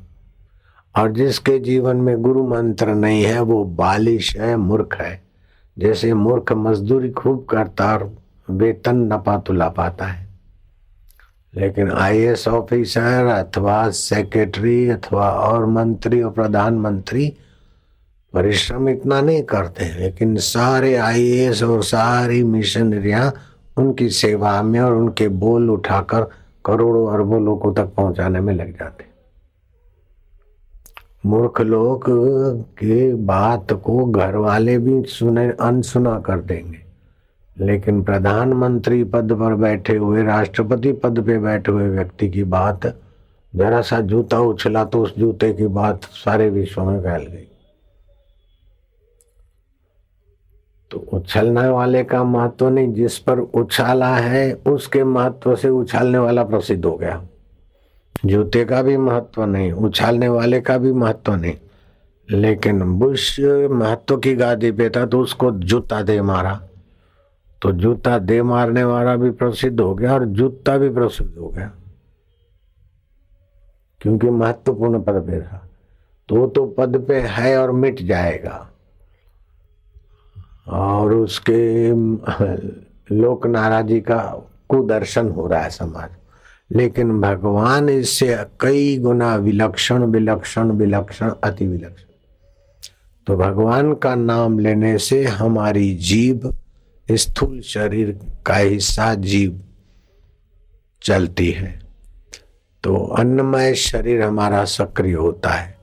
और 0.98 1.12
जिसके 1.12 1.60
जीवन 1.60 1.96
में 1.96 2.22
गुरु 2.22 2.48
मंत्र 2.48 2.88
नहीं 2.88 3.24
है, 3.24 3.42
वो 3.42 3.64
बालिश 3.64 4.38
है, 4.38 4.56
मूर्ख 4.56 4.98
है। 5.02 5.24
जैसे 5.80 6.14
मूर्ख 6.14 6.54
मजदूरी 6.54 7.12
खूब 7.12 7.46
करता 7.50 7.94
और 7.94 8.16
वेतन 8.50 8.96
न 8.96 9.18
पातुला 9.18 9.70
पाता 9.70 10.06
है। 10.06 10.28
लेकिन 11.56 11.92
आईएएस 11.92 12.48
ऑफिसर 12.48 13.26
अथवा 13.26 13.90
सेक्रेटरी 13.90 14.90
अथवा 14.90 15.30
और 15.30 15.66
मंत्री 15.66 16.22
और 16.22 16.32
प्रधानमंत्री 16.32 17.38
परिश्रम 18.34 18.90
इतना 18.90 19.22
नहीं 19.22 19.44
करते, 19.44 19.86
लेकिन 20.00 20.36
सारे 20.36 20.96
आईएएस 20.96 21.64
और 21.64 21.84
सारी 21.84 22.44
मिशनरियाँ 22.44 23.34
उनकी 23.78 24.10
सेवा 24.10 24.62
में 24.62 24.80
और 24.80 24.94
उनके 24.94 25.28
बोल 25.28 25.70
उठाकर 25.70 26.28
करोड़ों 26.66 27.14
अरबों 27.14 27.42
लोगों 27.46 27.74
तक 27.74 27.94
पहुँचाने 27.98 28.40
में 28.40 28.54
लग 28.54 28.72
जाते। 28.80 29.06
मूर्ख 31.26 31.62
लोग 31.62 32.06
के 32.78 33.14
बात 33.16 33.74
को 33.74 34.06
घर 34.06 34.36
वाले 34.36 34.78
भी 34.78 35.02
सुने, 35.04 35.48
अनसुना 35.50 36.20
कर 36.20 36.40
देंगे। 36.40 36.80
लेकिन 37.58 38.02
प्रधानमंत्री 38.04 39.04
पद 39.04 39.34
पर 39.34 39.56
बैठे 39.56 39.96
हुए, 39.96 40.24
राष्ट्रपति 40.24 40.92
पद 40.94 41.24
पे 41.26 41.38
बैठे 41.38 41.72
हुए 41.72 41.90
व्यक्ति 41.90 42.30
की 42.30 42.44
बात, 42.44 42.88
जरा 43.54 43.82
सा 43.82 44.00
जूता 44.02 44.40
उछला 44.40 44.84
तो 44.84 45.04
उस 45.04 45.18
जूते 45.18 45.54
की 45.54 45.68
बात 45.68 46.04
सारे 46.04 46.50
विश्व 46.50 46.84
में 46.84 47.00
फैल 47.02 47.26
गई। 47.26 47.48
तो 50.92 51.06
उछलने 51.14 51.68
वाले 51.68 52.04
का 52.04 52.24
महत्व 52.24 52.70
नहीं, 52.70 52.94
जिस 52.94 53.18
पर 53.18 53.40
उछाला 53.40 54.16
है, 54.16 54.54
उसके 54.54 55.04
महत्व 55.04 55.56
से 55.56 55.70
उछालने 55.70 56.18
वाला 56.18 56.44
प्रसिद्ध 56.44 56.86
हो 56.86 56.98
गया। 56.98 57.24
जूते 58.26 58.66
का 58.66 58.82
भी 58.82 58.98
महत्व 58.98 59.46
नहीं, 59.46 59.72
उछालने 59.72 60.28
वाले 60.28 60.62
का 60.62 60.78
भी 60.78 60.94
महत्व 60.94 61.36
नहीं। 61.36 61.54
लेकिन 62.30 62.82
बुश 62.82 63.40
महत्व 63.72 64.18
की 64.18 64.36
गादी 64.36 64.72
पे 64.72 64.90
था 64.90 65.06
तो 65.06 65.20
उसको 65.20 65.52
जूता 65.52 66.02
दे 66.02 66.22
मारा। 66.22 66.62
तो 67.62 67.72
जूता 67.72 68.20
दे 68.20 68.44
मारने 68.44 68.84
वाला 68.84 69.16
भी 69.16 69.32
प्रसिद्ध 69.32 69.80
हो 69.80 69.96
गया 69.96 70.14
और 70.14 70.26
जूता 70.26 70.78
भी 70.78 70.90
प्रसिद्ध 70.90 71.38
हो 71.38 71.48
गया। 71.48 71.72
क्योंकि 74.02 74.30
महत्वपूर्ण 74.30 75.02
पद 75.02 75.14
पे 75.14 75.42
था। 75.42 75.70
तो 76.30 76.48
तो 76.48 76.66
पद 76.66 77.06
पे 77.08 77.22
है 77.22 77.58
और 77.58 77.72
मिट 77.72 78.02
जाएगा। 78.02 78.71
और 80.72 81.14
उसके, 81.14 81.92
लोक 83.16 83.48
नाराजी 83.48 84.02
का 84.02 84.48
कुदर्शन 84.70 85.30
हो 85.30 85.48
रहा 85.48 85.62
है 85.62 85.70
समाज। 85.70 86.10
लेकिन 86.72 87.22
भगवान 87.22 87.90
इससे 87.90 88.38
कई 88.60 88.98
गुना 88.98 89.36
विलक्षण 89.36 90.04
विलक्षण 90.04 90.72
विलक्षण, 90.72 91.32
अति 91.44 91.68
विलक्षण। 91.68 92.06
तो 93.28 93.38
भगवान 93.38 93.94
का 93.94 94.16
नाम 94.16 94.60
लेने 94.60 94.98
से 94.98 95.24
हमारी 95.24 95.96
जीव 95.96 96.56
स्थूल 97.12 97.62
शरीर 97.62 98.20
का 98.46 98.56
हिस्सा 98.56 99.16
जीव 99.16 99.62
चलती 101.04 101.52
है। 101.52 101.82
तो 102.84 102.96
अन्नमय 102.96 103.74
शरीर 103.74 104.22
हमारा 104.22 104.66
सक्रिय 104.66 105.14
होता 105.14 105.50
है। 105.50 105.81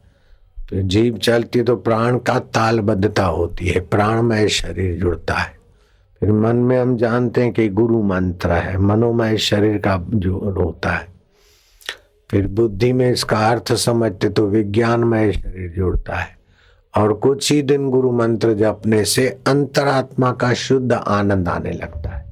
तो 0.69 0.83
जीव 0.83 1.19
चलती 1.19 1.63
तो 1.63 1.77
प्राण 1.77 2.19
का 2.19 2.39
तालबद्धता 2.39 3.25
होती 3.25 3.67
है, 3.67 3.81
प्राणमय 3.81 4.49
शरीर 4.49 4.99
जुड़ता 4.99 5.35
है। 5.35 5.59
फिर 6.21 6.33
मन 6.33 6.57
में 6.57 6.81
हम 6.81 6.97
जानते 6.97 7.43
हैं 7.43 7.53
कि 7.53 7.69
गुरु 7.69 8.03
मंत्र 8.03 8.53
है, 8.53 8.79
मनोमय 8.79 9.37
शरीर 9.37 9.79
का 9.79 10.07
जो 10.09 10.39
होता 10.39 10.91
है। 10.91 11.09
फिर 12.31 12.47
बुद्धि 12.47 12.93
में 12.93 13.13
इसका 13.13 13.49
अर्थ 13.49 13.73
समझते 13.73 14.29
तो 14.29 14.47
विज्ञानमय 14.47 15.33
शरीर 15.33 15.73
जुड़ता 15.77 16.15
है। 16.15 16.39
और 16.97 17.13
कुछ 17.13 17.53
ही 17.53 17.63
दिन 17.63 17.91
गुरु 17.91 18.13
मंत्र 18.13 18.55
जपने 18.55 19.05
से 19.05 19.29
अंतरात्मा 19.47 20.33
का 20.33 20.55
शुद्ध 20.55 20.93
आनंद 20.93 21.49
आने 21.49 21.71
लगता 21.71 22.11
है। 22.11 22.29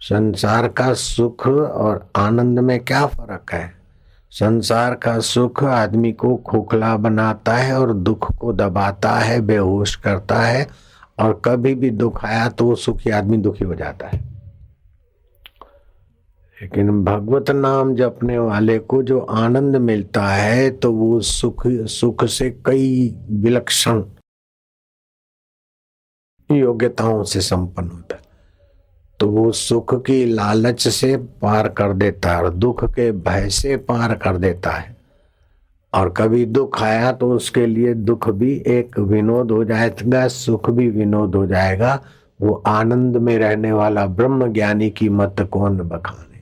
संसार 0.00 0.68
का 0.68 0.94
सुख 0.94 1.46
और 1.46 2.10
आनंद 2.16 2.58
में 2.58 2.80
क्या 2.80 3.06
फ़र्क 3.06 3.52
है? 3.52 3.77
संसार 4.32 4.94
का 4.94 5.18
सुख 5.20 5.62
आदमी 5.64 6.12
को 6.12 6.36
खोखला 6.36 6.96
बनाता 6.96 7.56
है 7.56 7.78
और 7.78 7.92
दुख 7.92 8.32
को 8.38 8.52
दबाता 8.52 9.12
है, 9.12 9.40
बेहोश 9.40 9.94
करता 9.96 10.40
है। 10.40 10.66
और 11.18 11.40
कभी 11.44 11.74
भी 11.74 11.90
दुख 11.90 12.24
आया 12.24 12.48
तो 12.48 12.64
वो 12.64 12.74
सुखी 12.74 13.10
आदमी 13.10 13.36
दुखी 13.36 13.64
हो 13.64 13.74
जाता 13.74 14.06
है। 14.06 14.18
लेकिन 16.58 17.04
भगवत 17.04 17.50
नाम 17.50 17.94
जपने 17.94 18.38
वाले 18.38 18.78
को 18.78 19.02
जो 19.02 19.18
आनंद 19.20 19.76
मिलता 19.76 20.26
है 20.26 20.70
तो 20.70 20.92
वो 20.92 21.20
सुख 21.20 21.66
सुख 21.66 22.24
से 22.26 22.50
कई 22.66 23.08
विलक्षण 23.30 24.02
योग्यताओं 26.50 27.22
से 27.24 27.40
संपन्न 27.40 27.90
होता 27.90 28.16
है। 28.16 28.27
तो 29.20 29.28
वो 29.28 29.52
सुख 29.52 30.04
की 30.04 30.24
लालच 30.24 30.88
से 30.88 31.16
पार 31.16 31.68
कर 31.68 31.92
देता 31.92 32.30
है 32.30 32.42
और 32.42 32.50
दुख 32.50 32.84
के 32.84 33.12
भय 33.12 33.48
से 33.48 33.76
पार 33.76 34.14
कर 34.14 34.36
देता 34.36 34.70
है। 34.70 34.96
और 35.94 36.14
कभी 36.16 36.44
दुख 36.44 36.82
आया 36.82 37.12
तो 37.12 37.32
उसके 37.32 37.66
लिए 37.66 37.94
दुख 37.94 38.30
भी 38.30 38.64
एक 38.66 38.98
विनोद 38.98 39.50
हो 39.50 39.64
जाएगा, 39.64 40.28
सुख 40.28 40.70
भी 40.70 40.88
विनोद 40.90 41.34
हो 41.34 41.46
जाएगा। 41.46 42.00
वो 42.42 42.62
आनंद 42.66 43.16
में 43.16 43.38
रहने 43.38 43.72
वाला 43.72 44.06
ब्रह्म 44.06 44.52
ज्ञानी 44.52 44.90
की 44.90 45.08
मत 45.08 45.48
कौन 45.50 45.78
बखाने? 45.78 46.40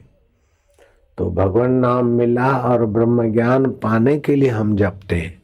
तो 1.18 1.30
भगवान 1.30 1.70
नाम 1.70 2.06
मिला 2.06 2.58
और 2.58 2.86
ब्रह्म 2.86 3.32
ज्ञान 3.32 3.66
पाने 3.66 4.18
के 4.18 4.36
लिए 4.36 4.48
हम 4.48 4.76
जपते 4.76 5.16
हैं। 5.16 5.42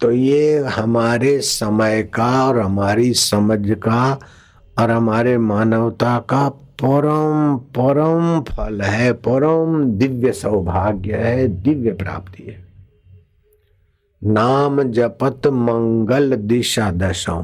तो 0.00 0.10
ये 0.10 0.58
हमारे 0.58 1.40
समय 1.40 2.02
का 2.02 2.48
और 2.48 2.58
हमारी 2.58 3.14
समझ 3.14 3.70
का 3.70 4.18
और 4.78 4.90
हमारे 4.90 5.38
मानवता 5.38 6.18
का 6.18 6.48
परम 6.84 7.56
परम 7.56 8.40
फल 8.40 8.80
है, 8.80 9.12
परम 9.12 9.84
दिव्य 9.84 10.32
सौभाग्य 10.32 11.16
है, 11.16 11.48
दिव्य 11.48 11.92
प्राप्ति 11.92 12.42
है। 12.42 12.66
नाम 14.24 14.82
जपत 14.82 15.46
मंगल 15.46 16.36
दिशा 16.36 16.90
दशा 16.90 17.34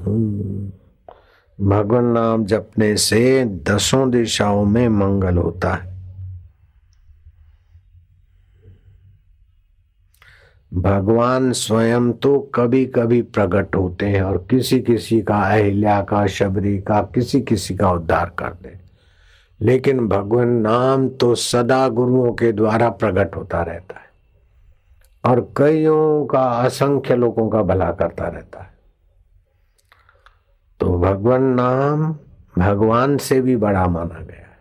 भगवान 1.60 2.04
नाम 2.04 2.44
जपने 2.44 2.96
से 2.96 3.44
दसों 3.44 4.10
दिशाओं 4.10 4.64
में 4.64 4.88
मंगल 4.88 5.36
होता 5.36 5.74
है। 5.74 5.97
भगवान 10.74 11.52
स्वयं 11.52 12.12
तो 12.12 12.38
कभी 12.38 12.86
कभी 12.86 13.22
प्रकट 13.22 13.76
होते 13.76 14.06
हैं 14.06 14.22
और 14.22 14.46
किसी 14.50 14.80
किसी 14.80 15.22
का 15.22 15.40
अहिल्या 15.40 16.02
का, 16.02 16.26
शबरी 16.26 16.78
का 16.78 17.02
किसी 17.02 17.40
किसी 17.40 17.76
का 17.76 17.92
उद्धार 17.92 18.32
कर 18.38 18.48
दे। 18.48 18.78
लेकिन 19.60 20.08
भगवान 20.08 20.48
नाम 20.48 21.08
तो 21.08 21.34
सदा 21.34 21.88
गुरुओं 21.88 22.32
के 22.32 22.52
द्वारा 22.52 22.90
प्रकट 22.90 23.36
होता 23.36 23.62
रहता 23.62 23.94
है 23.96 24.08
और 25.24 25.52
कईयों 25.56 26.26
का, 26.26 26.42
असंख्य 26.42 27.16
लोगों 27.16 27.48
का 27.48 27.62
भला 27.62 27.92
करता 27.92 28.28
रहता 28.28 28.62
है। 28.62 28.70
तो 30.80 30.98
भगवान 30.98 31.42
नाम 31.42 32.16
भगवान 32.58 33.16
से 33.16 33.40
भी 33.40 33.56
बड़ा 33.56 33.86
माना 33.86 34.20
गया 34.20 34.36
है। 34.36 34.58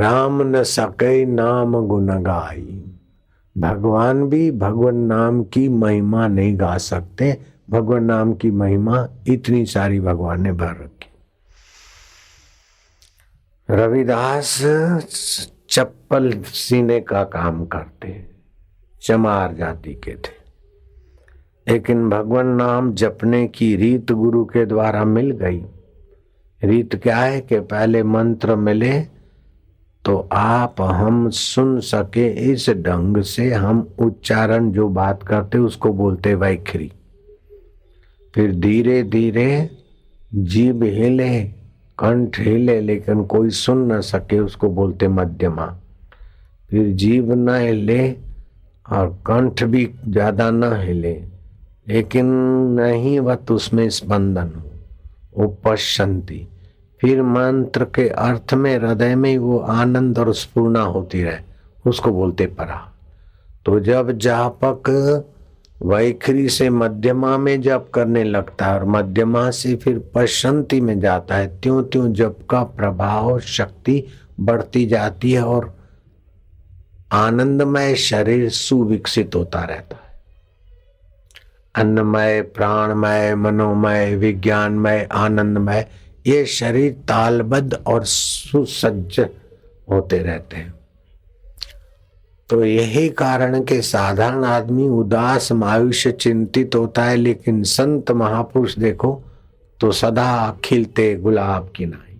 राम 0.00 0.42
न 0.42 0.62
सके 0.62 1.24
नाम 1.24 1.86
गुण 1.86 2.22
गाई। 2.22 2.95
भगवान 3.58 4.28
भी 4.28 4.50
भगवान 4.50 4.96
नाम 4.96 5.44
की 5.44 5.68
महिमा 5.68 6.28
नहीं 6.28 6.60
गा 6.60 6.78
सकते। 6.78 7.40
भगवान 7.70 8.04
नाम 8.04 8.34
की 8.34 8.50
महिमा 8.50 9.08
इतनी 9.26 9.66
सारी 9.66 10.00
भगवान 10.00 10.42
ने 10.42 10.52
भर 10.52 10.70
रखी। 10.70 11.10
रविदास 13.70 14.58
चप्पल 15.70 16.42
सीने 16.42 17.00
का 17.00 17.24
काम 17.24 17.66
करते, 17.66 18.26
चमार 19.02 19.54
जाति 19.54 19.94
के 19.94 20.14
थे। 20.14 20.36
लेकिन 21.68 22.08
भगवान 22.10 22.46
नाम 22.46 22.92
जपने 22.94 23.46
की 23.48 23.76
रीत 23.76 24.12
गुरु 24.12 24.44
के 24.44 24.66
द्वारा 24.66 25.04
मिल 25.04 25.30
गई। 25.30 25.64
रीत 26.64 26.96
क्या 26.96 27.16
है 27.16 27.40
कि 27.40 27.60
पहले 27.60 28.02
मंत्र 28.02 28.56
मिले 28.56 29.15
तो 30.06 30.16
आप 30.32 30.80
हम 30.80 31.28
सुन 31.30 31.78
सके 31.82 32.26
इस 32.52 32.68
ढंग 32.78 33.22
से 33.24 33.50
हम 33.52 33.80
उच्चारण 33.98 34.70
जो 34.72 34.88
बात 34.90 35.22
करते 35.22 35.58
उसको 35.58 35.92
बोलते 35.92 36.34
वैखरी। 36.34 36.90
फिर 38.34 38.52
धीरे 38.54 39.02
धीरे 39.04 39.48
जीव 40.32 40.84
हिले, 40.84 41.42
कंठ 41.98 42.38
हिले, 42.40 42.80
लेकिन 42.80 43.24
कोई 43.24 43.50
सुन 43.50 43.92
न 43.92 44.00
सके 44.02 44.38
उसको 44.38 44.68
बोलते 44.70 45.08
मध्यमा। 45.08 45.66
फिर 46.70 46.92
जीभ 46.94 47.32
न 47.32 47.56
हिले 47.56 48.10
और 48.86 49.08
कंठ 49.26 49.62
भी 49.64 49.88
ज़्यादा 50.08 50.50
न 50.50 50.72
हिले, 50.82 51.14
लेकिन 51.88 52.26
नहीं 52.78 53.18
वत 53.20 53.50
उसमें 53.50 53.88
स्पंदन, 53.90 54.50
उपशांति। 55.36 56.46
फिर 57.00 57.22
मंत्र 57.22 57.84
के 57.84 58.08
अर्थ 58.08 58.54
में, 58.54 58.78
हृदय 58.78 59.14
में 59.14 59.38
वो 59.38 59.58
आनंद 59.58 60.18
और 60.18 60.34
स्पूर्णा 60.34 60.80
होती 60.80 61.22
रहे। 61.22 61.38
उसको 61.86 62.10
बोलते 62.10 62.46
परा। 62.46 62.92
तो 63.66 63.80
जब 63.80 64.12
जापक 64.12 64.90
वैखरी 65.82 66.48
से 66.48 66.70
मध्यमा 66.70 67.38
में 67.38 67.62
जप 67.62 67.90
करने 67.94 68.24
लगता 68.24 68.66
है 68.66 68.74
और 68.74 68.84
मध्यमा 68.84 69.50
से 69.50 69.76
फिर 69.76 70.10
पशंति 70.14 70.80
में 70.80 71.00
जाता 71.00 71.34
है 71.34 71.60
त्यों 71.60 71.84
त्यों 71.84 72.12
जप 72.12 72.38
का 72.50 72.62
प्रभाव 72.62 73.40
शक्ति 73.40 74.04
बढ़ती 74.40 74.86
जाती 74.86 75.32
है 75.32 75.42
और 75.42 75.76
आनंदमय 77.12 77.94
शरीर 77.94 78.50
सुविकसित 78.50 79.34
होता 79.34 79.60
रहता 79.60 79.96
है। 79.96 80.22
अन्नमय, 81.74 82.42
प्राणमय, 82.42 83.34
मनोमय, 83.34 84.16
विज्ञानमय, 84.16 85.08
आनंदमय 85.12 85.86
ये 86.26 86.44
शरीर 86.46 86.92
तालबद्ध 87.08 87.74
और 87.86 88.04
सुसज्ज 88.04 89.20
होते 89.90 90.18
रहते 90.18 90.56
हैं। 90.56 90.74
तो 92.50 92.64
यही 92.64 93.08
कारण 93.08 93.62
के 93.64 93.80
साधारण 93.82 94.44
आदमी 94.44 94.88
उदास 94.88 95.52
मायुष्य 95.52 96.12
चिंतित 96.12 96.74
होता 96.74 97.04
है, 97.04 97.16
लेकिन 97.16 97.62
संत 97.62 98.10
महापुरुष 98.10 98.78
देखो 98.78 99.22
तो 99.80 99.92
सदा 99.92 100.58
खिलते 100.64 101.14
गुलाब 101.16 101.72
की 101.76 101.86
नाई। 101.86 102.18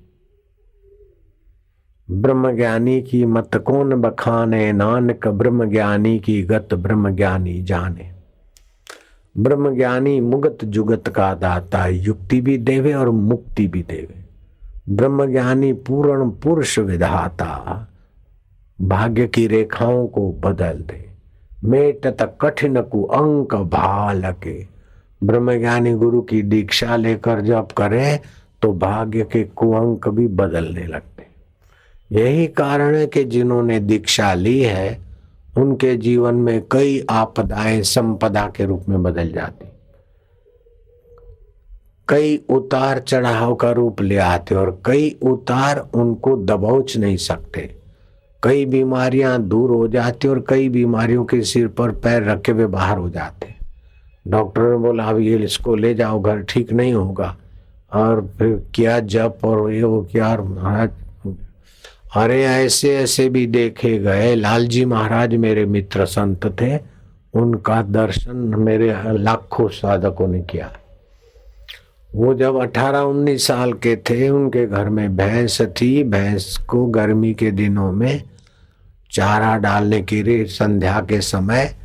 ब्रह्म 2.08 2.56
ज्ञानी 2.56 3.00
की 3.02 3.24
मत 3.24 3.56
कौन 3.56 3.94
बखाने, 3.94 4.72
नानक 4.72 5.28
ब्रह्म 5.28 5.70
ज्ञानी 5.70 6.18
की 6.18 6.42
गत 6.42 6.74
ब्रह्म 6.74 7.14
ज्ञानी 7.16 7.62
जाने। 7.62 8.15
ब्रह्म 9.38 9.74
ज्ञानी 9.74 10.20
मुगत 10.20 10.64
जुगत 10.64 11.08
का 11.08 11.34
दाता, 11.34 11.86
युक्ति 11.86 12.40
भी 12.40 12.58
देवे 12.58 12.92
और 12.92 13.10
मुक्ति 13.10 13.66
भी 13.66 13.82
देवे। 13.82 14.24
ब्रह्म 14.88 15.26
ज्ञानी 15.26 15.72
पूर्ण 15.72 16.30
पुरुष 16.30 16.78
विधाता, 16.78 17.88
भाग्य 18.80 19.26
की 19.26 19.46
रेखाओं 19.46 20.06
को 20.06 20.32
बदल 20.32 20.82
दे। 20.82 21.10
मेट 21.64 22.06
तक 22.06 22.36
कठिन 22.40 22.80
कु 22.80 23.02
अंक 23.02 23.54
भाल 23.54 24.32
के। 24.32 24.66
ब्रह्म 25.24 25.58
ज्ञानी 25.58 25.92
गुरु 25.92 26.20
की 26.20 26.42
दीक्षा 26.42 26.96
लेकर 26.96 27.40
जब 27.40 27.72
करे 27.72 28.20
तो 28.62 28.72
भाग्य 28.72 29.24
के 29.24 29.44
कुअंक 29.44 30.08
भी 30.08 30.26
बदलने 30.28 30.86
लगते। 30.86 31.26
यही 32.12 32.46
कारण 32.46 32.94
है 32.94 33.06
कि 33.06 33.24
जिन्होंने 33.24 33.80
दीक्षा 33.80 34.34
ली 34.34 34.60
है 34.60 35.05
उनके 35.56 35.96
जीवन 35.96 36.34
में 36.34 36.62
कई 36.72 37.06
आपदाएँ 37.10 37.82
संपदा 37.82 38.46
के 38.56 38.64
रूप 38.64 38.88
में 38.88 39.02
बदल 39.02 39.32
जाती। 39.32 39.66
कई 42.08 42.36
उतार 42.50 42.98
चढ़ाव 42.98 43.54
का 43.54 43.70
रूप 43.70 44.00
ले 44.00 44.16
आते 44.16 44.54
और 44.54 44.82
कई 44.86 45.16
उतार 45.22 45.78
उनको 45.94 46.36
दबोच 46.36 46.96
नहीं 46.96 47.16
सकते। 47.16 47.70
कई 48.42 48.66
बीमारियाँ 48.66 49.42
दूर 49.42 49.70
हो 49.70 49.88
जाती 49.88 50.28
और 50.28 50.44
कई 50.48 50.68
बीमारियों 50.68 51.24
के 51.24 51.42
सिर 51.42 51.68
पर 51.68 51.90
पैर 51.90 52.22
रखे 52.22 52.52
हुए 52.52 52.66
बाहर 52.66 52.98
हो 52.98 53.08
जाते। 53.10 53.54
डॉक्टर 54.28 54.62
ने 54.62 54.76
बोला, 54.76 55.04
अब 55.04 55.18
ये 55.18 55.38
इसको 55.38 55.74
ले 55.74 55.94
जाओ, 55.94 56.20
घर 56.20 56.42
ठीक 56.42 56.72
नहीं 56.72 56.92
होगा। 56.94 57.36
और 57.94 58.26
फिर 58.38 58.62
क्या 58.74 59.00
जप 59.00 59.38
और 59.44 59.72
ये 59.72 59.82
वो 59.82 60.02
क्या 60.12 60.36
महाराज 60.36 60.90
अरे, 62.14 62.44
ऐसे 62.44 62.96
ऐसे 62.96 63.28
भी 63.28 63.46
देखे 63.46 63.98
गए। 63.98 64.34
लालजी 64.34 64.84
महाराज 64.84 65.34
मेरे 65.34 65.64
मित्र 65.64 66.06
संत 66.06 66.46
थे। 66.46 66.78
उनका 67.34 67.82
दर्शन 67.82 68.36
मेरे 68.36 68.96
लाखों 69.06 69.68
साधकों 69.68 70.28
ने 70.28 70.42
किया। 70.42 70.72
वो 72.14 72.34
जब 72.34 72.56
18-19 72.56 73.46
साल 73.46 73.72
के 73.72 73.96
थे, 73.96 74.28
उनके 74.28 74.66
घर 74.66 74.88
में 74.88 75.16
भैंस 75.16 75.62
थी। 75.62 76.04
भैंस 76.04 76.56
को 76.56 76.86
गर्मी 76.86 77.34
के 77.34 77.50
दिनों 77.50 77.92
में 77.92 78.22
चारा 79.12 79.56
डालने 79.56 80.02
के 80.02 80.22
लिए 80.22 80.44
संध्या 80.44 81.00
के 81.00 81.20
समय 81.20 81.76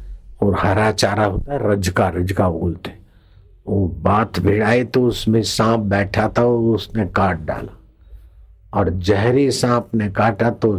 और 0.44 0.56
हरा 0.60 0.92
चारा 0.92 1.26
होता 1.26 1.54
है 1.54 1.72
रजका 1.72 2.10
रजका 2.10 2.50
बोलते। 2.50 2.92
वो 3.68 3.88
बात 3.88 4.40
भिड़ाई 4.40 4.84
तो 4.84 5.04
उसमें 5.04 5.42
सांप 5.42 5.80
बैठा 5.80 6.34
था 6.38 6.46
उसने 6.46 7.06
काट 7.06 7.42
डाला। 7.42 7.81
और 8.74 8.90
जहरी 8.90 9.52
सांप 9.52 9.96
ने 9.96 10.10
काटा 10.10 10.50
तो 10.50 10.78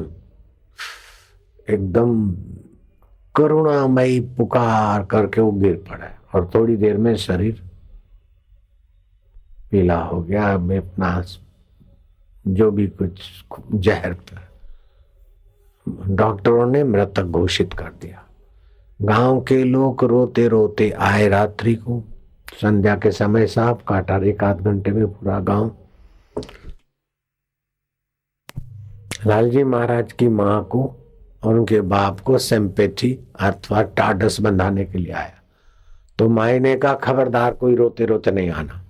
एकदम 1.68 2.30
करुणामयी 3.34 4.20
पुकार 4.36 5.04
करके 5.04 5.40
वो 5.40 5.50
गिर 5.52 5.74
पड़ा 5.90 6.08
और 6.34 6.50
थोड़ी 6.54 6.76
देर 6.76 6.96
में 6.96 7.14
शरीर 7.16 7.62
पीला 9.70 9.98
हो 9.98 10.20
गया। 10.22 10.58
मैं 10.58 10.78
अपना 10.78 11.24
जो 12.46 12.70
भी 12.70 12.86
कुछ 12.86 13.20
जहर 13.74 14.14
पर 14.14 14.40
डॉक्टरों 16.08 16.66
ने 16.66 16.84
मृतक 16.84 17.22
घोषित 17.22 17.72
कर 17.72 17.90
दिया। 18.02 18.22
गाँव 19.02 19.40
के 19.40 19.62
लोग 19.64 20.04
रोते 20.04 20.48
रोते 20.48 20.90
आए 20.90 21.28
रात्रि 21.28 21.74
को। 21.74 22.02
संध्या 22.60 22.96
के 22.96 23.10
समय 23.10 23.46
सांप 23.46 23.82
काटा। 23.88 24.16
एक 24.24 24.44
आध 24.44 24.60
घंटे 24.60 24.90
में 24.90 25.06
पूरा 25.06 25.38
गाँव 25.40 25.68
लालजी 29.26 29.64
महाराज 29.64 30.12
की 30.12 30.28
माँ 30.28 30.64
को 30.64 30.96
और 31.44 31.54
उनके 31.54 31.80
बाप 31.80 32.20
को 32.20 32.38
सेम्पेथी 32.38 33.18
अथवा 33.40 33.82
टाडस 33.82 34.40
बंधाने 34.40 34.84
के 34.84 34.98
लिए 34.98 35.12
आया। 35.12 35.42
तो 36.18 36.28
माई 36.28 36.58
ने 36.58 36.76
कहा 36.76 36.94
खबरदार 36.94 37.54
कोई 37.54 37.74
रोते 37.74 38.04
रोते 38.04 38.30
नहीं 38.30 38.50
आना। 38.50 38.84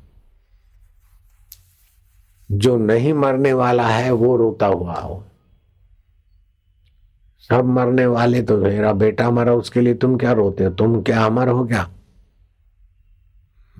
जो 2.53 2.77
नहीं 2.77 3.15
मरने 3.15 3.53
वाला 3.53 3.89
है, 3.89 4.11
वो 4.11 4.37
रोता 4.37 4.67
हुआ 4.67 4.95
हो। 4.95 5.25
सब 7.51 7.65
मरने 7.65 8.07
वाले 8.07 8.43
तो 8.43 8.57
मेरा 8.57 8.93
बेटा 8.93 9.31
मरा, 9.31 9.53
उसके 9.53 9.81
लिए 9.81 9.95
तुम 9.95 10.17
क्या 10.17 10.33
रोते 10.33 10.65
हो? 10.65 10.71
तुम 10.71 11.03
क्या 11.03 11.25
अमर 11.25 11.49
हो 11.49 11.67
क्या? 11.67 11.91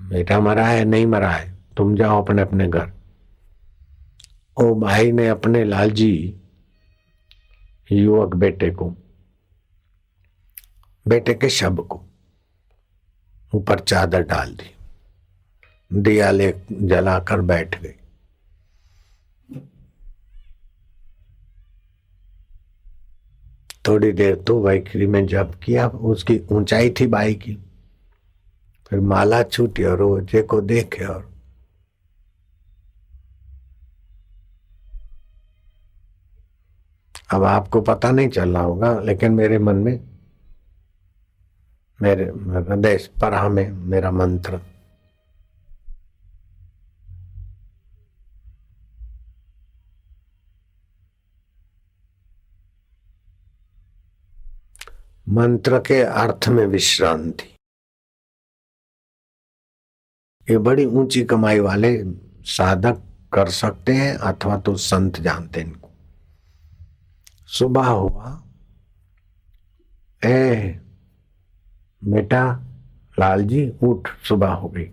बेटा 0.09 0.39
मरा 0.39 0.65
है, 0.65 0.85
नहीं 0.85 1.05
मरा 1.05 1.29
है, 1.29 1.57
तुम 1.77 1.95
जाओ 1.95 2.23
अपने 2.23 2.41
अपने 2.41 2.67
घर। 2.67 2.91
ओ 4.57 4.75
भाई 4.75 5.11
ने 5.11 5.27
अपने 5.27 5.63
लालजी 5.63 6.39
युवक 7.91 8.35
बेटे 8.35 8.69
को, 8.71 8.89
बेटे 11.05 11.33
के 11.33 11.49
शब 11.49 11.87
को 11.87 12.01
ऊपर 13.53 13.79
चादर 13.79 14.23
डाल 14.23 14.53
दी। 14.53 14.69
दिया 15.91 16.31
ले 16.31 16.53
जलाकर 16.71 17.41
बैठ 17.41 17.81
गई। 17.81 17.93
थोड़ी 23.87 24.11
देर 24.11 24.35
तो 24.35 24.59
वैखरी 24.63 25.07
में 25.07 25.25
जब 25.27 25.59
किया, 25.59 25.87
उसकी 25.87 26.39
ऊंचाई 26.51 26.89
थी 26.89 27.07
बाई 27.07 27.33
की। 27.35 27.57
फिर 28.89 28.99
माला 28.99 29.43
छूटी 29.43 29.83
और 29.83 29.97
रोज़े 29.97 30.41
को 30.41 30.61
देखे 30.61 31.05
और 31.05 31.32
अब 37.33 37.43
आपको 37.43 37.81
पता 37.81 38.11
नहीं 38.11 38.29
चल 38.29 38.53
रहा 38.53 38.63
होगा, 38.63 38.99
लेकिन 38.99 39.33
मेरे 39.33 39.59
मन 39.59 39.75
में, 39.75 39.99
मेरे 42.01 42.25
हृदय 42.25 42.97
परा 43.21 43.47
में 43.49 43.71
मेरा 43.71 44.11
मंत्र। 44.11 44.59
मंत्र 55.29 55.79
के 55.79 56.01
अर्थ 56.01 56.47
में 56.49 56.65
विश्रांति। 56.65 57.43
ये 60.49 60.57
बड़ी 60.57 60.85
ऊँची 60.85 61.23
कमाई 61.23 61.59
वाले 61.59 62.03
साधक 62.45 63.01
कर 63.33 63.49
सकते 63.49 63.93
हैं, 63.93 64.15
अथवा 64.15 64.57
तो 64.57 64.75
संत 64.75 65.19
जानते 65.19 65.61
हैं। 65.61 65.82
सुबह 67.53 67.87
हुआ। 67.87 68.43
ए, 70.25 70.79
बेटा, 72.03 72.63
लालजी, 73.19 73.73
उठ, 73.83 74.09
सुबह 74.27 74.53
हो 74.53 74.69
गई। 74.69 74.91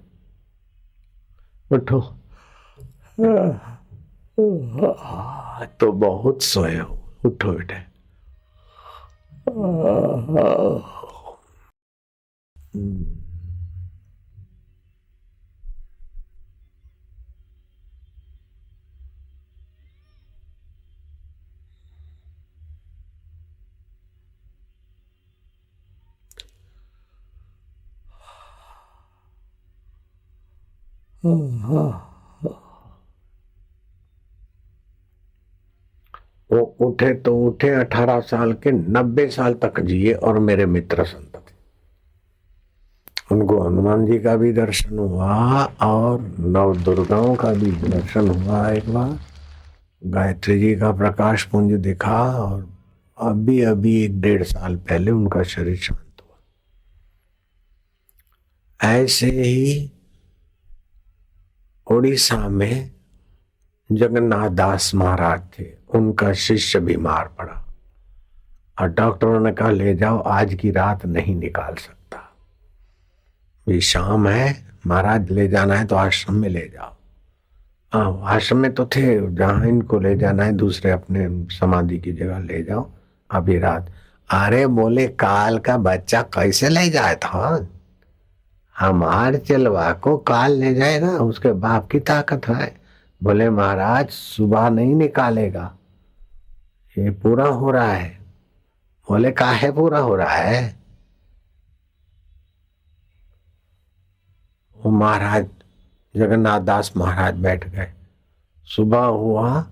उठो। 1.73 2.01
तो 5.81 5.93
बहुत 5.93 6.43
सोए 6.43 6.79
हो। 6.79 7.15
उठो 7.27 7.53
बेटे। 7.53 7.91
वो 36.51 36.61
उठे 36.81 37.13
तो 37.15 37.37
उठे, 37.47 37.69
अठारह 37.71 38.21
साल 38.21 38.53
के 38.53 38.71
नब्बे 38.73 39.29
साल 39.31 39.55
तक 39.55 39.81
जिए 39.81 40.13
और 40.13 40.39
मेरे 40.39 40.67
मित्र 40.67 41.05
संत 41.05 41.37
थे। 41.37 41.55
उनको 43.35 43.61
हनुमान 43.63 44.07
जी 44.07 44.19
का 44.19 44.37
भी 44.37 44.53
दर्शन 44.53 44.99
हुआ 44.99 45.65
और 45.83 46.21
नव 46.41 46.77
दुर्गाओं 46.85 47.35
का 47.35 47.53
भी 47.53 47.71
दर्शन 47.73 48.29
हुआ 48.29 48.69
एक 48.71 48.89
बार। 48.95 49.19
गायत्री 50.03 50.59
जी 50.61 50.75
का 50.77 50.93
प्रकाश 50.93 51.45
पुंज 51.45 51.73
दिखा 51.81 52.21
और 52.39 52.69
अभी 53.19 53.61
अभी 53.65 54.03
एक 54.05 54.21
डेढ़ 54.21 54.43
साल 54.43 54.77
पहले 54.79 55.11
उनका 55.11 55.43
शरीर 55.45 55.77
शांत 55.77 56.23
हुआ। 56.23 56.39
ऐसे 58.91 59.31
ही 59.31 59.91
उड़ीसा 61.91 62.49
में 62.49 62.91
जगन्नाथ 63.93 64.49
दास 64.49 64.95
महाराज 64.95 65.41
थे, 65.59 65.67
उनका 65.95 66.33
शिष्य 66.33 66.81
बीमार 66.81 67.31
पड़ा। 67.39 67.75
और 68.81 68.89
डॉक्टरों 68.89 69.41
ने 69.41 69.53
कहा, 69.53 69.71
ले 69.71 69.95
जाओ, 69.95 70.19
आज 70.19 70.55
की 70.55 70.71
रात 70.71 71.07
नहीं 71.07 71.37
निकाल 71.37 71.75
सकता। 71.75 72.37
भी 73.69 73.81
शाम 73.81 74.29
है, 74.29 74.67
महाराज 74.87 75.31
ले 75.31 75.49
जाना 75.49 75.75
है 75.75 75.85
तो 75.85 75.97
आश्रम 75.97 76.35
में 76.35 76.49
ले 76.49 76.71
जाओ। 76.75 76.97
हाँ 77.93 78.21
आश्रम 78.25 78.59
में 78.59 78.73
तो 78.73 78.87
थे, 78.87 79.35
जहाँ 79.35 79.67
इनको 79.67 80.01
ले 80.01 80.17
जाना 80.17 80.45
है, 80.45 80.53
दूसरे 80.53 80.91
अपने 80.91 81.47
समाधि 81.55 81.99
की 81.99 82.13
जगह 82.13 82.39
ले 82.39 82.63
जाओ, 82.63 82.91
अभी 83.31 83.59
रात। 83.59 83.93
अरे 84.31 84.67
बोले, 84.67 85.09
काल 85.09 85.59
का 85.59 85.77
बच्चा 85.77 86.23
कैसे 86.23 86.69
ले 86.69 86.91
जाए 86.91 87.15
था? 87.15 87.67
हमार 88.81 89.37
चलवा 89.37 89.93
को 89.93 90.19
काल 90.19 90.53
ले 90.53 90.75
जाएगा 90.75 91.09
उसके 91.09 91.53
बाप 91.53 91.89
की 91.91 92.01
ताकत 92.01 92.49
है। 92.49 92.81
बोले, 93.23 93.51
महाराज, 93.51 94.11
सुबह 94.11 94.71
नहीं 94.71 94.95
निकालेगा। 94.95 95.77
ये 96.99 97.11
पूरा 97.11 97.47
हो 97.47 97.71
रहा 97.71 97.93
है। 97.93 98.19
बोले, 99.09 99.33
काहे 99.33 99.73
पूरा 99.73 99.99
हो 99.99 100.15
रहा 100.15 100.35
है? 100.35 100.77
वो 104.77 104.91
महाराज, 104.91 105.49
जगन्नाथ 106.17 106.61
दास 106.61 106.93
महाराज 106.97 107.35
बैठ 107.35 107.69
गए। 107.69 107.93
सुबह 108.65 109.05
हुआ, 109.05 109.67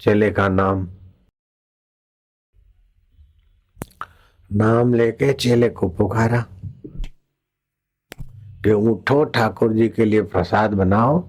चेले 0.00 0.30
का 0.30 0.48
नाम। 0.48 0.88
नाम 4.52 4.94
लेके 4.94 5.32
चेले 5.32 5.68
को 5.68 5.88
पुकारा। 5.88 6.44
कि 8.64 8.72
उठो 8.72 9.24
ठाकुर 9.24 9.72
जी 9.72 9.88
के 9.88 10.04
लिए 10.04 10.22
प्रसाद 10.22 10.74
बनाओ। 10.74 11.24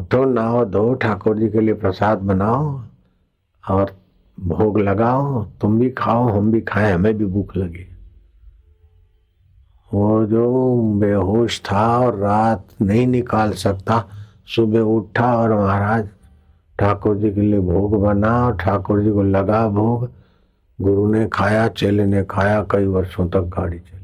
उठो, 0.00 0.24
नहाओ, 0.24 0.64
धो, 0.64 0.94
ठाकुर 0.94 1.38
जी 1.38 1.48
के 1.48 1.60
लिए 1.60 1.74
प्रसाद 1.74 2.18
बनाओ 2.18 2.80
और 3.70 3.96
भोग 4.40 4.78
लगाओ। 4.78 5.44
तुम 5.44 5.78
भी 5.78 5.90
खाओ, 5.90 6.28
हम 6.28 6.52
भी 6.52 6.60
खाएँ, 6.60 6.92
हमें 6.92 7.18
भी 7.18 7.24
भूख 7.24 7.56
लगी। 7.56 7.86
वो 9.94 10.26
जो 10.26 10.76
बेहोश 11.00 11.60
था 11.60 11.98
और 11.98 12.16
रात 12.16 12.68
नहीं 12.82 13.06
निकाल 13.06 13.52
सकता, 13.52 14.04
सुबह 14.46 14.80
उठा 14.80 15.36
और 15.36 15.54
महाराज 15.54 16.08
ठाकुर 16.78 17.16
जी 17.16 17.30
के 17.30 17.40
लिए 17.40 17.60
भोग 17.60 18.02
बना 18.02 18.50
ठाकुर 18.50 19.02
जी 19.02 19.10
को 19.10 19.22
लगा 19.22 19.68
भोग। 19.68 20.10
गुरु 20.80 21.12
ने 21.12 21.28
खाया, 21.28 21.68
चेले 21.68 22.06
ने 22.06 22.24
खाया, 22.24 22.66
कई 22.70 22.86
वर्षों 22.86 23.28
तक 23.28 23.40
गाड़ी 23.40 23.78
चली। 23.78 24.03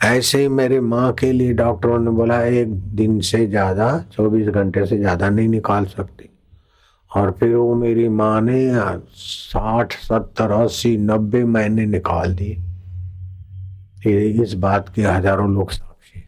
ऐसे 0.00 0.40
ही 0.40 0.48
मेरे 0.48 0.80
माँ 0.80 1.12
के 1.12 1.30
लिए 1.32 1.52
डॉक्टरों 1.54 1.98
ने 1.98 2.10
बोला, 2.10 2.42
एक 2.42 2.68
दिन 2.96 3.20
से 3.20 3.46
ज़्यादा, 3.46 3.98
चौबीस 4.12 4.48
घंटे 4.48 4.84
से 4.86 4.98
ज़्यादा 4.98 5.28
नहीं 5.30 5.48
निकाल 5.48 5.84
सकती। 5.86 6.28
और 7.10 7.30
फिर 7.30 7.54
वो 7.54 7.74
मेरी 7.74 8.08
माँ 8.10 8.40
ने 8.40 8.58
साठ, 9.14 9.92
सत्तर, 9.94 10.50
अस्सी, 10.52 10.96
नब्बे 10.98 11.44
महीने 11.46 11.86
निकाल 11.86 12.34
दिए। 12.34 12.64
इस 14.42 14.52
बात 14.56 14.88
के 14.94 15.02
हज़ारों 15.02 15.50
लोग 15.54 15.70
साक्षी 15.70 16.22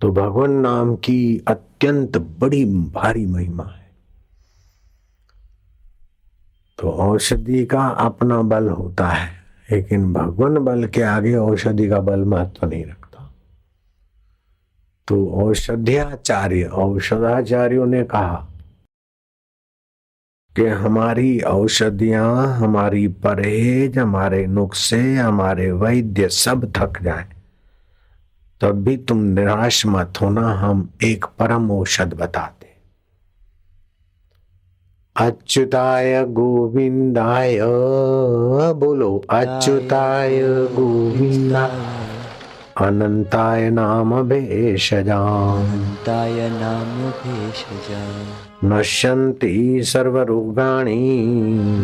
तो 0.00 0.10
भगवान 0.12 0.50
नाम 0.52 0.94
की 0.96 1.42
अत्यंत 1.48 2.16
बड़ी, 2.40 2.64
भारी 2.64 3.26
महिमा 3.26 3.64
है। 3.64 3.90
तो 6.78 6.90
औषधि 6.90 7.64
का 7.66 7.86
अपना 8.00 8.40
बल 8.44 8.68
होता 8.70 9.08
है, 9.08 9.30
लेकिन 9.68 10.12
भगवान 10.12 10.58
बल 10.64 10.86
के 10.86 11.02
आगे 11.04 11.34
औषधि 11.36 11.88
का 11.88 11.98
बल 12.00 12.24
महत्व 12.24 12.66
नहीं 12.66 12.84
रखता। 12.84 13.01
तो 15.08 15.26
औषध्याचार्य 15.44 16.64
औषधाचार्यों 16.82 17.86
ने 17.86 18.02
कहा 18.04 18.48
कि 20.56 20.66
हमारी 20.82 21.38
औषधियाँ 21.40 22.46
हमारी 22.56 23.06
परहेज 23.24 23.98
हमारे 23.98 24.46
नुस्खे 24.46 25.14
हमारे 25.16 25.70
वैद्य 25.72 26.28
सब 26.28 26.72
थक 26.76 27.02
जाए। 27.02 27.28
तब 28.60 28.82
भी 28.84 28.96
तुम 29.08 29.18
निराश 29.36 29.86
मत 29.86 30.20
होना 30.20 30.48
हम 30.54 30.88
एक 31.04 31.24
परम 31.38 31.70
औषध 31.78 32.14
बताते 32.14 32.70
अच्युताय 35.16 36.24
गोविंदाय 36.24 37.58
बोलो 38.82 39.16
अच्युताय 39.30 40.40
गोविंदाय 40.76 42.11
अनंताय 42.80 43.70
नाम 43.70 44.22
भेषजाय 44.22 46.50
नाम 46.50 47.10
भेषजा 47.10 48.26
नश्यन्ति 48.64 49.80
सर्वरोगाणि। 49.82 51.14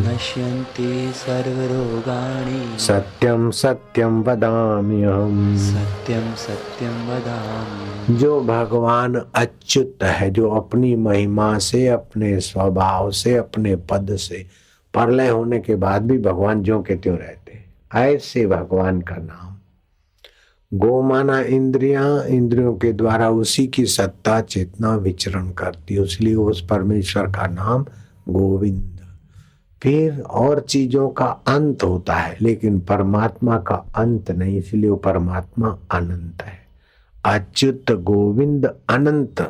नश्यन्ति 0.08 1.12
सर्वरोगाणि। 1.14 2.78
सत्यम 2.78 3.50
सत्यम 3.50 4.22
वदाम्यहम। 4.22 5.56
सत्यम 5.56 6.34
सत्यम 6.34 6.90
वदामि 6.90 8.16
जो 8.16 8.40
भगवान 8.40 9.22
अच्युत 9.34 9.98
है 10.02 10.30
जो 10.30 10.50
अपनी 10.50 10.96
महिमा 10.96 11.58
से 11.58 11.88
अपने 11.88 12.40
स्वभाव 12.40 13.10
से 13.10 13.36
अपने 13.36 13.76
पद 13.76 14.16
से 14.16 14.46
परलय 14.94 15.28
होने 15.28 15.58
के 15.58 15.74
बाद 15.74 16.02
भी 16.02 16.18
भगवान 16.18 16.62
जो 16.62 16.82
के 16.82 16.94
त्यों 16.94 17.18
रहते 17.18 17.64
ऐसे 17.94 18.46
भगवान 18.46 19.00
का 19.00 19.16
नाम 19.16 19.57
गो 20.74 21.02
माना 21.02 21.40
इंद्रिया 21.40 22.22
इंद्रियों 22.22 22.74
के 22.74 22.92
द्वारा 22.92 23.30
उसी 23.30 23.66
की 23.66 23.86
सत्ता 23.86 24.40
चेतना 24.40 24.96
विचरण 24.96 25.50
करती 25.50 25.94
है। 25.94 26.02
इसलिए 26.04 26.34
उस 26.34 26.66
परमेश्वर 26.66 27.26
का 27.26 27.46
नाम 27.46 27.84
गोविंद। 28.28 28.98
फिर 29.82 30.20
और 30.20 30.60
चीज़ों 30.60 31.08
का 31.08 31.26
अंत 31.26 31.82
होता 31.82 32.14
है, 32.14 32.36
लेकिन 32.40 32.80
परमात्मा 32.80 33.58
का 33.58 33.74
अंत 33.74 34.30
नहीं, 34.30 34.58
इसलिए 34.58 34.90
वो 34.90 34.96
परमात्मा 34.96 35.78
अनंत 35.90 36.42
है। 36.42 36.58
अच्युत 37.24 37.90
गोविंद 37.90 38.66
अनंत 38.90 39.40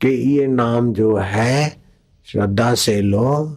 के 0.00 0.08
ये 0.08 0.46
नाम 0.46 0.92
जो 0.92 1.16
है, 1.16 1.76
श्रद्धा 2.24 2.74
से 2.74 3.00
लो 3.00 3.56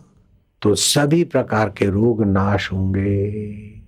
तो 0.61 0.75
सभी 0.75 1.23
प्रकार 1.23 1.69
के 1.69 1.85
रोग 1.85 2.23
नाश 2.23 2.71
होंगे। 2.73 3.78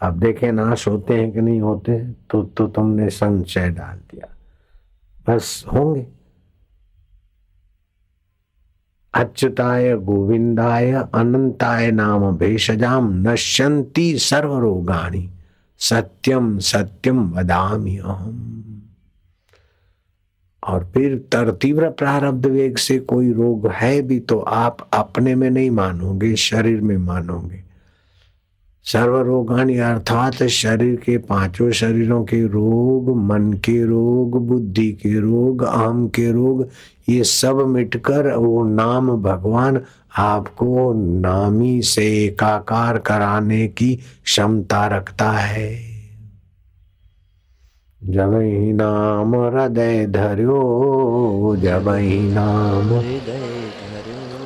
अब 0.00 0.18
देखे, 0.20 0.52
नाश 0.52 0.88
होते 0.88 1.14
हैं 1.14 1.32
कि 1.32 1.40
नहीं 1.40 1.60
होते 1.60 1.98
तो 2.30 2.42
तो 2.42 2.66
तुमने 2.66 3.08
संशय 3.10 3.70
डाल 3.70 3.96
दिया। 3.96 4.36
बस 5.26 5.64
होंगे। 5.72 6.06
अच्युताय 9.14 9.96
गोविंदाय 9.96 10.92
अनंताय 10.92 11.90
नाम 11.90 12.36
भेषजाम 12.36 13.28
नश्यंती 13.28 14.18
सर्वरोगाणी 14.18 15.30
सत्यम 15.78 16.58
सत्यम 16.58 17.30
वदामी 17.30 17.96
अहम। 17.98 18.54
और 20.64 20.90
फिर 20.94 21.18
तर 21.32 21.50
तीव्र 21.50 21.90
प्रारब्ध 21.90 22.46
वेग 22.46 22.76
से 22.76 22.98
कोई 22.98 23.32
रोग 23.32 23.68
है 23.68 24.02
भी 24.02 24.20
तो 24.20 24.38
आप 24.38 24.88
अपने 24.92 25.34
में 25.34 25.50
नहीं 25.50 25.70
मानोगे, 25.70 26.36
शरीर 26.36 26.80
में 26.80 26.96
मानोगे। 26.96 27.67
सर्वरोगानी 28.92 29.78
अर्थात 29.78 30.42
शरीर 30.42 30.96
के 30.96 31.18
पाँचों 31.18 31.70
शरीरों 31.70 32.24
के 32.24 32.46
रोग, 32.46 33.16
मन 33.16 33.52
के 33.52 33.84
रोग, 33.84 34.46
बुद्धि 34.46 34.92
के 34.92 35.20
रोग, 35.20 35.64
आम 35.64 36.08
के 36.08 36.32
रोग, 36.32 36.68
ये 37.08 37.24
सब 37.24 37.66
मिटकर 37.66 38.36
वो 38.36 38.64
नाम 38.64 39.22
भगवान 39.22 39.80
आपको 40.18 40.92
नामी 41.20 41.82
से 41.82 42.24
एकाकार 42.24 42.98
कराने 42.98 43.68
की 43.68 43.98
क्षमता 44.24 44.86
रखता 44.86 45.30
है। 45.30 45.78
जब 48.04 48.34
ही 48.34 48.72
नाम 48.72 49.36
हृदय 49.36 50.06
धर्यो, 50.06 51.56
जब 51.56 51.88
ही 51.88 52.20
नाम 52.20 52.88
हृदय 52.88 53.77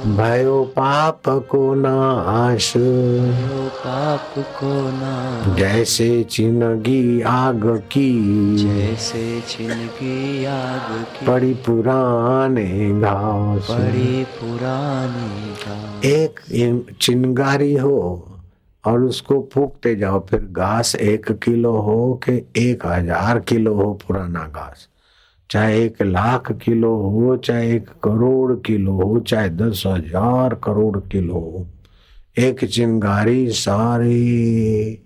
भयो 0.07 0.63
पाप 0.77 1.29
को 1.51 1.75
नाश। 1.75 2.73
पाप 2.77 4.35
को 4.59 4.73
ना 4.91 5.55
जैसे 5.57 6.23
चिनगी 6.25 7.21
आग 7.23 7.67
की। 7.93 8.11
जैसे 8.57 9.41
छिनकी 9.49 10.45
आग 10.45 11.05
की 11.13 11.27
पड़ी 11.27 11.53
पुराने 11.67 12.67
घास। 13.01 13.71
बड़ी 13.71 14.25
पुरानी 14.35 15.55
घास 15.55 16.05
एक 16.05 16.41
चिनगारी 17.01 17.75
हो 17.75 17.99
और 18.85 19.03
उसको 19.03 19.49
फूकते 19.53 19.95
जाओ, 19.97 20.21
फिर 20.21 20.41
घास 20.53 20.95
एक 20.97 21.31
किलो 21.45 21.77
हो 21.79 22.21
के 22.25 22.43
एक 22.61 22.87
हज़ार 22.87 23.39
किलो 23.39 23.75
हो 23.75 23.93
पुराना 24.07 24.47
घास। 24.47 24.89
चाहे 25.53 25.85
एक 25.85 26.03
लाख 26.03 26.51
किलो 26.61 26.95
हो, 26.97 27.37
चाहे 27.37 27.71
एक 27.75 27.89
करोड़ 28.05 28.53
किलो 28.67 28.93
हो, 28.93 29.19
चाहे 29.21 29.49
दस 29.51 29.83
हज़ार 29.87 30.55
करोड़ 30.65 30.99
किलो 31.13 31.33
हो, 31.35 31.67
एक 32.39 32.65
चिंगारी 32.65 33.49
सारी 33.53 34.99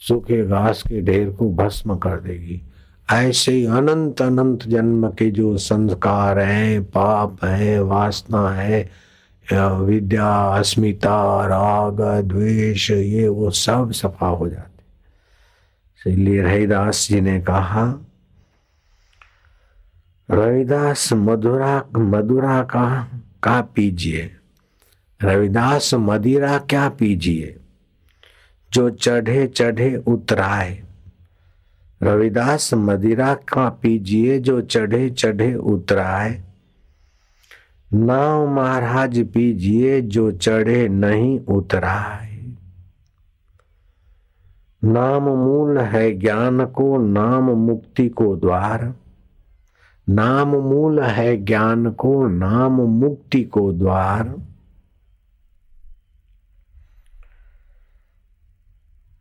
सूखे 0.00 0.42
घास 0.46 0.82
के 0.82 1.00
ढेर 1.02 1.30
को 1.30 1.50
भस्म 1.54 1.96
कर 1.96 2.20
देगी। 2.20 2.60
ऐसे 3.08 3.52
ही 3.52 3.64
अनंत 3.66 4.22
अनंत 4.22 4.66
जन्म 4.68 5.08
के 5.10 5.30
जो 5.30 5.56
संस्कार 5.58 6.38
हैं, 6.38 6.82
पाप 6.84 7.44
है, 7.44 7.80
वासना 7.82 8.48
है 8.50 8.80
विद्या, 9.46 10.30
अस्मिता, 10.58 11.46
राग, 11.46 12.00
द्वेष, 12.24 12.90
ये 12.90 13.28
वो 13.28 13.50
सब 13.50 13.90
सफ़ा 13.92 14.28
हो 14.28 14.48
जाते 14.48 16.10
इसलिए 16.10 16.42
रविदास 16.42 17.06
जी 17.08 17.20
ने 17.20 17.38
कहा 17.42 17.84
रविदास 20.30 21.12
मधुरा 21.12 21.84
मधुरा 21.96 22.62
का 22.62 23.08
का 23.42 23.60
पीजिए? 23.60 24.30
रविदास 25.22 25.94
मदिरा 25.94 26.58
क्या 26.58 26.88
पीजिए? 26.88 27.60
जो 28.72 28.90
चढ़े 28.90 29.46
चढ़े 29.46 29.96
उतराए। 29.96 30.82
रविदास 32.02 32.74
मदिरा 32.74 33.34
का 33.34 33.68
पीजिए, 33.68 34.38
जो 34.38 34.60
चढ़े 34.60 35.10
चढ़े 35.10 35.54
उतराए। 35.54 36.42
नाव 37.92 38.46
महाराज 38.46 39.26
पीजिए, 39.26 40.00
जो 40.00 40.32
चढ़े 40.32 40.88
नहीं 40.88 41.40
उतराए। 41.40 42.52
नाम 44.84 45.22
मूल 45.22 45.78
है 45.78 46.14
ज्ञान 46.14 46.66
को, 46.66 46.98
नाम 46.98 47.44
मुक्ति 47.44 48.08
को 48.08 48.36
द्वार। 48.36 48.94
नाम 50.08 50.48
मूल 50.48 51.00
है 51.02 51.36
ज्ञान 51.36 51.90
को 51.90 52.26
नाम 52.28 52.72
मुक्ति 52.72 53.44
को 53.44 53.72
द्वार 53.72 54.34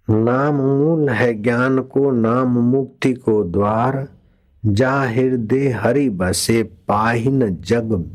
नाम 0.09 0.55
मूल 0.55 1.09
है 1.09 1.33
ज्ञान 1.33 1.79
को 1.79 2.11
नाम 2.11 2.47
मुक्ति 2.47 3.13
को 3.13 3.43
द्वार 3.43 4.07
जा 4.65 5.01
हृदय 5.01 5.69
हरि 5.69 6.09
बसे 6.09 6.63
पाहिन 6.63 7.55
जग 7.55 8.09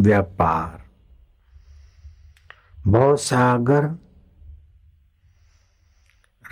व्यापार। 0.00 0.82
भव 2.90 3.16
सागर 3.16 3.86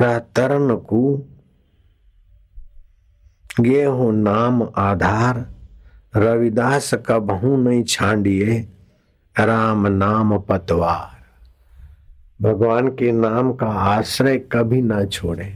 तरन 0.02 0.76
को 0.76 1.28
ये 3.60 3.84
हो 3.84 4.10
नाम 4.10 4.62
आधार। 4.76 5.46
रविदास 6.16 6.94
कबहू 7.06 7.56
नहीं 7.56 7.82
छांडिए, 7.84 8.58
राम 9.36 9.86
नाम 9.86 10.38
पतवार। 10.38 11.14
भगवान 12.42 12.88
के 12.88 13.12
नाम 13.12 13.52
का 13.52 13.66
आश्रय 13.66 14.38
कभी 14.52 14.80
ना 14.82 15.04
छोड़े। 15.04 15.52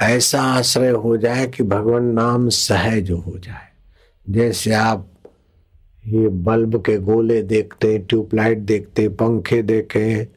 ऐसा 0.00 0.42
आश्रय 0.42 0.90
हो 0.90 1.16
जाए 1.16 1.46
कि 1.46 1.62
भगवान 1.62 2.04
नाम 2.04 2.48
सहज 2.48 3.10
हो 3.10 3.38
जाए। 3.38 3.68
जैसे 4.26 4.74
आप 4.74 5.06
ये 6.06 6.28
बल्ब 6.28 6.76
के 6.76 6.96
गोले 6.98 7.42
देखते, 7.42 7.98
ट्यूबलाइट 7.98 8.58
देखते, 8.58 9.08
पंखे 9.08 9.62
देखे, 9.62 10.28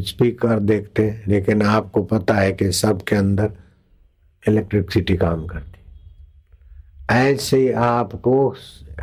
स्पीकर 0.00 0.60
देखते, 0.60 1.22
लेकिन 1.26 1.62
आपको 1.62 2.02
पता 2.02 2.34
है 2.34 2.52
कि 2.52 2.72
सबके 2.72 3.16
अंदर 3.16 3.52
इलेक्ट्रिसिटी 4.48 5.16
काम 5.16 5.46
करती 5.46 5.70
ऐसे 7.10 7.72
आपको, 7.72 8.54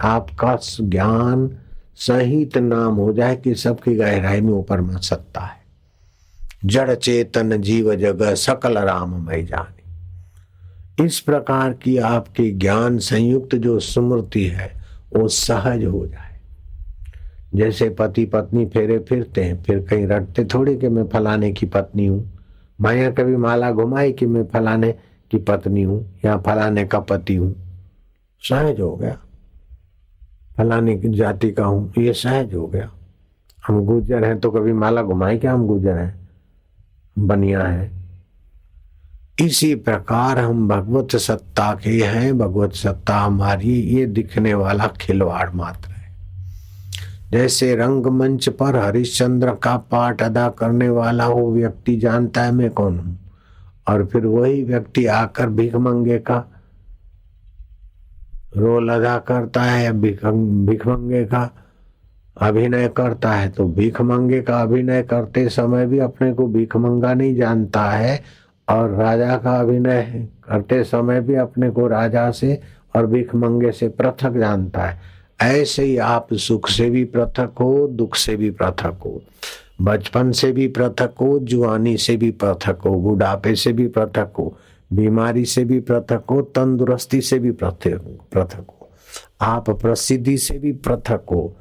आपका 0.02 0.60
ज्ञान 0.82 1.58
सहित 1.96 2.58
नाम 2.58 2.96
हो 2.96 3.14
जाए 3.14 3.36
कि 3.36 3.56
सबकी 3.56 3.96
गहराई 3.96 4.42
में 4.42 4.54
ऊपर 4.54 4.82
में 4.82 4.98
सत्ता 4.98 5.42
है। 5.42 5.62
जड़ 6.66 6.96
चेतन 6.96 7.62
जीव 7.62 7.96
जगह 7.96 8.36
सकल 8.36 8.78
राम 8.78 9.28
मय 9.28 9.44
जानी। 9.44 9.82
इस 11.06 11.20
प्रकार 11.20 11.74
की 11.74 11.98
आपकी 11.98 12.52
ज्ञान 12.52 12.98
संयुक्त 12.98 13.56
जो 13.56 13.80
स्मृति 13.80 14.46
है, 14.46 14.82
वो 15.16 15.28
सहज 15.28 15.86
हो 15.86 16.08
जाए। 16.08 16.40
जैसे 17.56 17.90
पति 17.90 18.26
पत्नी 18.26 18.66
फेरे 18.66 19.00
फिरते 19.00 19.44
हैं, 19.44 19.64
फिर 19.64 19.80
कहीं 19.80 20.08
रटते 20.08 20.46
थोड़ी 20.46 20.78
कि 20.78 20.88
मैं 20.88 21.08
फलाने 21.08 21.52
की 21.52 21.66
पत्नी 21.66 22.06
हूँ। 22.06 22.40
माया 22.82 23.12
कभी 23.12 23.36
माला 23.36 23.72
घुमाई 23.72 24.12
कि 24.12 24.26
मैं 24.26 24.46
फलाने 24.46 24.96
की 25.32 25.38
पत्नी 25.38 25.84
हूँ 25.84 26.20
या 26.26 26.38
फलाने 26.38 26.86
का 26.86 27.00
पति 27.00 27.36
हूँ। 27.36 27.56
सहज 28.42 28.80
हो 28.80 28.96
गया। 28.96 29.18
फलाने 30.58 30.98
की 30.98 31.10
जाति 31.10 31.52
का 31.52 31.66
हूँ, 31.66 31.94
ये 31.98 32.14
सहज 32.14 32.54
हो 32.54 32.68
गया। 32.68 32.92
हम 33.68 33.86
गुजर 33.86 34.26
हैं 34.26 34.40
तो 34.40 34.52
कभी 34.52 34.74
माला 34.74 35.02
घुमाए 35.02 35.38
क्या 35.38 35.54
हम 35.54 35.68
गुजर 35.68 35.98
हैं? 35.98 36.30
बनिया 37.20 37.64
है। 37.64 37.92
इसी 39.42 39.76
प्रकार 39.76 40.40
हम 40.40 40.68
भगवत 40.68 41.16
सत्ता 41.16 41.74
के 41.76 41.90
हैं, 41.90 42.38
भगवत 42.38 42.74
सत्ता 42.74 43.18
हमारी, 43.18 43.82
ये 43.82 44.06
दिखने 44.06 44.54
वाला 44.54 44.88
खिलवाड़ 44.88 45.50
मात्र 45.50 45.92
है। 45.92 46.16
जैसे 47.32 47.76
रंगमंच 47.76 48.50
पर 48.50 48.76
हरिश्चंद्र 48.76 49.56
का 49.56 49.78
पाठ 49.78 50.24
अदा 50.24 50.50
करने 50.50 50.90
वाला 50.90 51.28
वो 51.28 51.52
व्यक्ति 51.54 51.98
जानता 51.98 52.44
है 52.44 52.52
मैं 52.52 52.70
कौन 52.70 53.00
हूँ? 53.00 53.21
और 53.92 54.06
फिर 54.06 54.26
वही 54.26 54.64
व्यक्ति 54.64 55.06
आकर 55.06 55.50
भीख 55.50 55.76
मंगे 55.76 56.18
का 56.20 56.38
रोल 58.58 58.90
अदा 58.90 59.18
करता 59.18 59.62
है 59.62 59.92
भीख 60.02 60.88
मंगे 60.88 61.24
का 61.26 61.50
अभिनय 62.38 62.88
करता 62.88 63.32
है। 63.32 63.50
तो 63.50 63.68
भीख 63.68 64.02
मंगे 64.02 64.42
का 64.42 64.62
अभिनय 64.62 65.02
करते 65.04 65.48
समय 65.50 65.86
भी 65.86 66.00
अपने 66.00 66.34
को 66.34 66.48
भीख 66.48 66.76
मंगा 66.76 67.14
नहीं 67.14 67.36
जानता 67.36 67.84
है 67.84 68.22
और 68.68 68.90
राजा 68.90 69.38
का 69.38 69.60
अभिनय 69.60 70.28
करते 70.44 70.84
समय 70.84 71.22
भी 71.22 71.36
अपने 71.36 71.70
को 71.70 71.88
राजा 71.88 72.30
से 72.32 72.62
और 72.96 73.08
भीख 73.08 73.36
मंगे 73.36 73.72
से 73.72 73.88
पृथक 73.90 74.38
जानता 74.38 74.86
है। 74.86 75.00
ऐसे 75.42 75.84
ही 75.84 75.98
आप 75.98 76.34
सुख 76.34 76.70
से 76.70 76.90
भी 76.90 77.04
पृथक 77.06 77.54
हो, 77.60 77.88
दुख 77.88 78.16
से 78.16 78.36
भी 78.36 78.50
पृथक 78.52 79.00
हो। 79.06 79.22
बचपन 79.82 80.32
से 80.32 80.52
भी 80.52 80.68
पृथक 80.68 81.14
हो, 81.22 81.40
जुआनी 81.40 81.96
से 81.98 82.18
भी 82.18 82.32
पृथक 82.32 82.82
हो, 82.86 82.96
बुढ़ापे 82.96 83.56
से 83.56 83.74
भी 83.74 83.88
पृथक 83.88 84.34
हो, 84.40 84.56
बीमारी 84.94 85.46
से 85.46 85.64
भी 85.66 85.80
पृथक 85.80 86.24
हो, 86.32 86.42
तंदुरुस्ती 86.42 87.22
से 87.22 87.40
भी 87.40 87.52
पृथक 87.52 88.66
हो 88.70 88.78
आप 89.42 89.70
प्रसिद्धि 89.70 90.38
से 90.38 90.58
भी 90.60 90.72
पृथक 90.86 91.24
हो 91.32 91.56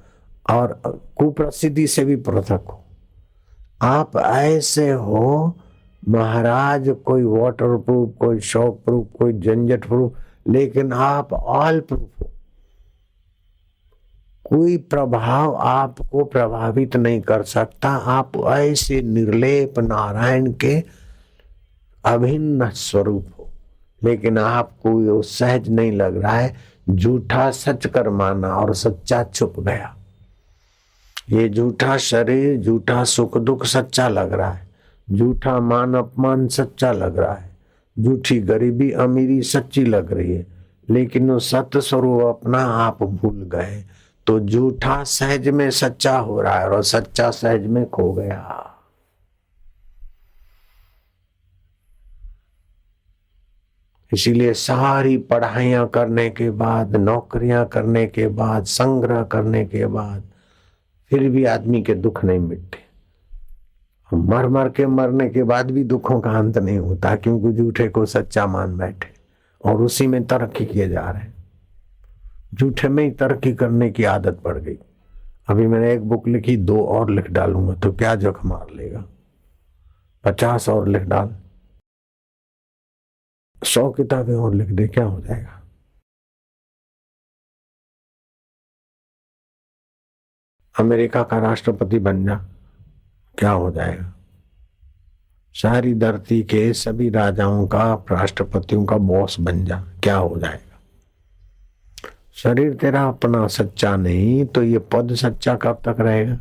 और 0.50 0.80
कुप्रसिद्धि 1.18 1.86
से 1.86 2.04
भी 2.04 2.16
पृथक 2.16 2.64
हो। 2.68 2.84
आप 3.82 4.16
ऐसे 4.16 4.90
हो, 4.90 5.56
महाराज, 6.08 6.88
कोई 7.06 7.22
वाटर 7.22 7.76
प्रूफ 7.76 8.14
कोई 8.20 8.40
शॉक 8.40 8.80
प्रूफ 8.84 9.06
कोई 9.18 9.32
झंझट 9.32 9.86
प्रूफ 9.86 10.18
लेकिन 10.48 10.92
आप 10.92 11.32
ऑल 11.32 11.80
प्रूफ 11.80 12.22
हो। 12.22 12.29
कोई 14.50 14.76
प्रभाव 14.76 15.56
आपको 15.56 16.24
प्रभावित 16.24 16.96
नहीं 16.96 17.20
कर 17.20 17.42
सकता। 17.42 17.88
आप 17.88 18.32
ऐसे 18.36 19.02
निर्लेप 19.02 19.78
नारायण 19.78 20.52
के 20.52 20.84
अभिन्न 22.04 22.70
स्वरूप 22.70 23.26
हो। 23.38 23.48
लेकिन 24.04 24.38
आपको 24.38 25.16
ये 25.16 25.22
सहज 25.22 25.70
नहीं 25.70 25.92
लग 25.92 26.22
रहा 26.22 26.38
है। 26.38 26.54
झूठा 26.90 27.50
सच 27.50 27.86
कर 27.86 28.10
माना 28.10 28.48
और 28.48 28.74
सच्चा 28.74 29.24
छुप 29.24 29.60
गया। 29.60 29.96
ये 31.30 31.48
झूठा 31.48 31.96
शरीर, 31.96 32.60
झूठा 32.60 33.04
सुख 33.04 33.38
दुख 33.38 33.66
सच्चा 33.66 34.08
लग 34.08 34.32
रहा 34.32 34.50
है। 34.50 34.70
झूठा 35.12 35.60
मान 35.60 35.94
अपमान 35.94 36.48
सच्चा 36.48 36.92
लग 36.92 37.18
रहा 37.18 37.34
है। 37.34 37.56
झूठी 37.98 38.40
गरीबी 38.40 38.90
अमीरी 38.90 39.42
सच्ची 39.42 39.84
लग 39.84 40.12
रही 40.12 40.34
है। 40.34 40.46
लेकिन 40.90 41.30
वो 41.30 41.38
सत्य 41.38 41.80
स्वरूप 41.80 42.22
अपना 42.22 42.58
आप 42.58 43.02
भूल 43.02 43.50
गए। 43.54 43.84
तो 44.26 44.38
झूठा 44.40 45.02
सहज 45.04 45.48
में 45.48 45.70
सच्चा 45.70 46.18
हो 46.18 46.40
रहा 46.40 46.58
है 46.60 46.68
और 46.68 46.82
सच्चा 46.82 47.30
सहज 47.30 47.66
में 47.66 47.88
खो 47.90 48.12
गया। 48.12 48.66
इसीलिए 54.12 54.52
सारी 54.52 55.16
पढ़ाइयाँ 55.16 55.86
करने 55.88 56.28
के 56.30 56.50
बाद, 56.50 56.96
नौकरियाँ 56.96 57.64
करने 57.66 58.06
के 58.06 58.28
बाद, 58.28 58.64
संग्रह 58.64 59.22
करने 59.22 59.64
के 59.64 59.86
बाद 59.86 60.22
फिर 61.10 61.28
भी 61.28 61.44
आदमी 61.44 61.82
के 61.82 61.94
दुख 61.94 62.24
नहीं 62.24 62.38
मिटते। 62.38 62.78
मर 64.12 64.48
मर 64.48 64.68
के 64.68 64.86
मरने 64.86 65.28
के 65.28 65.42
बाद 65.42 65.70
भी 65.70 65.84
दुखों 65.84 66.20
का 66.20 66.30
अंत 66.30 66.58
नहीं 66.58 66.78
होता, 66.78 67.14
क्योंकि 67.16 67.52
झूठे 67.52 67.88
को 67.88 68.06
सच्चा 68.06 68.46
मान 68.46 68.76
बैठे 68.76 69.12
और 69.64 69.82
उसी 69.82 70.06
में 70.06 70.24
तरक्की 70.26 70.64
किए 70.64 70.88
जा 70.88 71.10
रहे 71.10 71.22
हैं। 71.22 71.39
झूठे 72.54 72.88
में 72.88 73.04
ही 73.04 73.10
तरक्की 73.10 73.52
करने 73.54 73.90
की 73.90 74.04
आदत 74.04 74.40
पड़ 74.44 74.58
गई। 74.58 74.78
अभी 75.48 75.66
मैंने 75.66 75.92
एक 75.92 76.00
बुक 76.00 76.28
लिखी, 76.28 76.56
दो 76.56 76.84
और 76.86 77.10
लिख 77.10 77.30
डालूँगा 77.30 77.74
तो 77.74 77.92
क्या 77.92 78.14
जख 78.14 78.44
मार 78.44 78.70
लेगा? 78.70 79.04
पचास 80.24 80.68
और 80.68 80.88
लिख 80.88 81.02
डाल। 81.02 81.36
सौ 83.64 83.90
किताबें 83.90 84.34
और 84.34 84.54
लिख 84.54 84.68
दे, 84.68 84.88
क्या 84.88 85.04
हो 85.04 85.20
जाएगा? 85.20 85.56
अमेरिका 90.78 91.22
का 91.22 91.38
राष्ट्रपति 91.38 91.98
बन 91.98 92.24
जा 92.26 92.34
क्या 93.38 93.50
हो 93.50 93.70
जाएगा? 93.70 94.12
सारी 95.54 95.94
धरती 95.94 96.42
के 96.42 96.72
सभी 96.72 97.10
राजाओं 97.10 97.66
का, 97.66 97.94
राष्ट्रपतियों 98.10 98.84
का 98.84 98.96
बॉस 98.96 99.40
बन 99.40 99.64
जा, 99.64 99.80
क्या 100.02 100.16
हो 100.16 100.38
जाएगा? 100.38 100.69
शरीर 102.42 102.74
तेरा 102.74 103.02
अपना 103.04 103.46
सच्चा 103.46 103.96
नहीं 103.96 104.44
तो 104.46 104.62
ये 104.62 104.78
पद 104.92 105.14
सच्चा 105.14 105.54
कब 105.54 105.82
तक 105.84 105.96
रहेगा? 106.00 106.38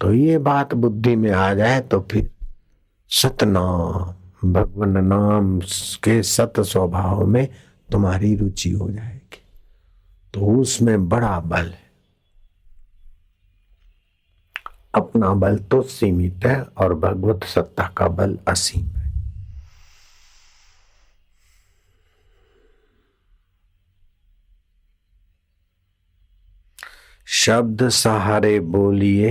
तो 0.00 0.12
ये 0.12 0.38
बात 0.38 0.74
बुद्धि 0.74 1.16
में 1.16 1.30
आ 1.30 1.54
जाए 1.54 1.80
तो 1.80 2.00
फिर 2.10 2.30
सतनाम, 3.10 4.52
भगवान 4.52 5.04
नाम 5.06 5.58
के 6.04 6.22
सत 6.22 6.60
स्वभाव 6.60 7.26
में 7.26 7.48
तुम्हारी 7.92 8.34
रुचि 8.36 8.70
हो 8.70 8.90
जाएगी। 8.90 9.42
तो 10.34 10.40
उसमें 10.60 11.08
बड़ा 11.08 11.40
बल 11.40 11.66
है। 11.66 11.90
अपना 14.94 15.34
बल 15.34 15.56
तो 15.56 15.82
सीमित 15.82 16.46
है 16.46 16.62
और 16.62 16.94
भगवत 16.94 17.44
सत्ता 17.44 17.90
का 17.96 18.08
बल 18.08 18.38
असीम 18.48 18.86
है। 18.86 19.01
शब्द 27.42 27.88
सहारे 27.88 28.58
बोलिए, 28.60 29.30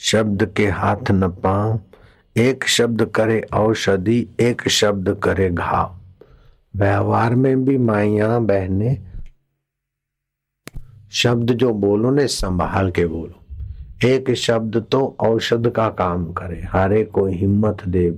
शब्द 0.00 0.44
के 0.56 0.66
हाथ 0.68 1.10
न 1.10 1.28
पाओ 1.44 1.78
एक 2.36 2.64
शब्द 2.68 3.04
करे 3.06 3.40
औषधि, 3.54 4.26
एक 4.40 4.68
शब्द 4.68 5.08
करे 5.24 5.48
घाव। 5.50 5.94
व्यवहार 6.74 7.34
में 7.34 7.64
भी 7.64 7.76
माइया 7.78 8.38
बहने, 8.40 8.96
शब्द 11.12 11.52
जो 11.52 11.72
बोलो 11.74 12.10
ने 12.10 12.26
संभाल 12.26 12.90
के 12.90 13.06
बोलो। 13.06 14.08
एक 14.08 14.30
शब्द 14.34 14.76
तो 14.92 15.00
औषध 15.20 15.70
का 15.70 15.88
काम 15.94 16.30
करे, 16.32 16.60
हारे 16.62 17.02
को 17.04 17.26
हिम्मत 17.26 17.86
दे, 17.88 18.10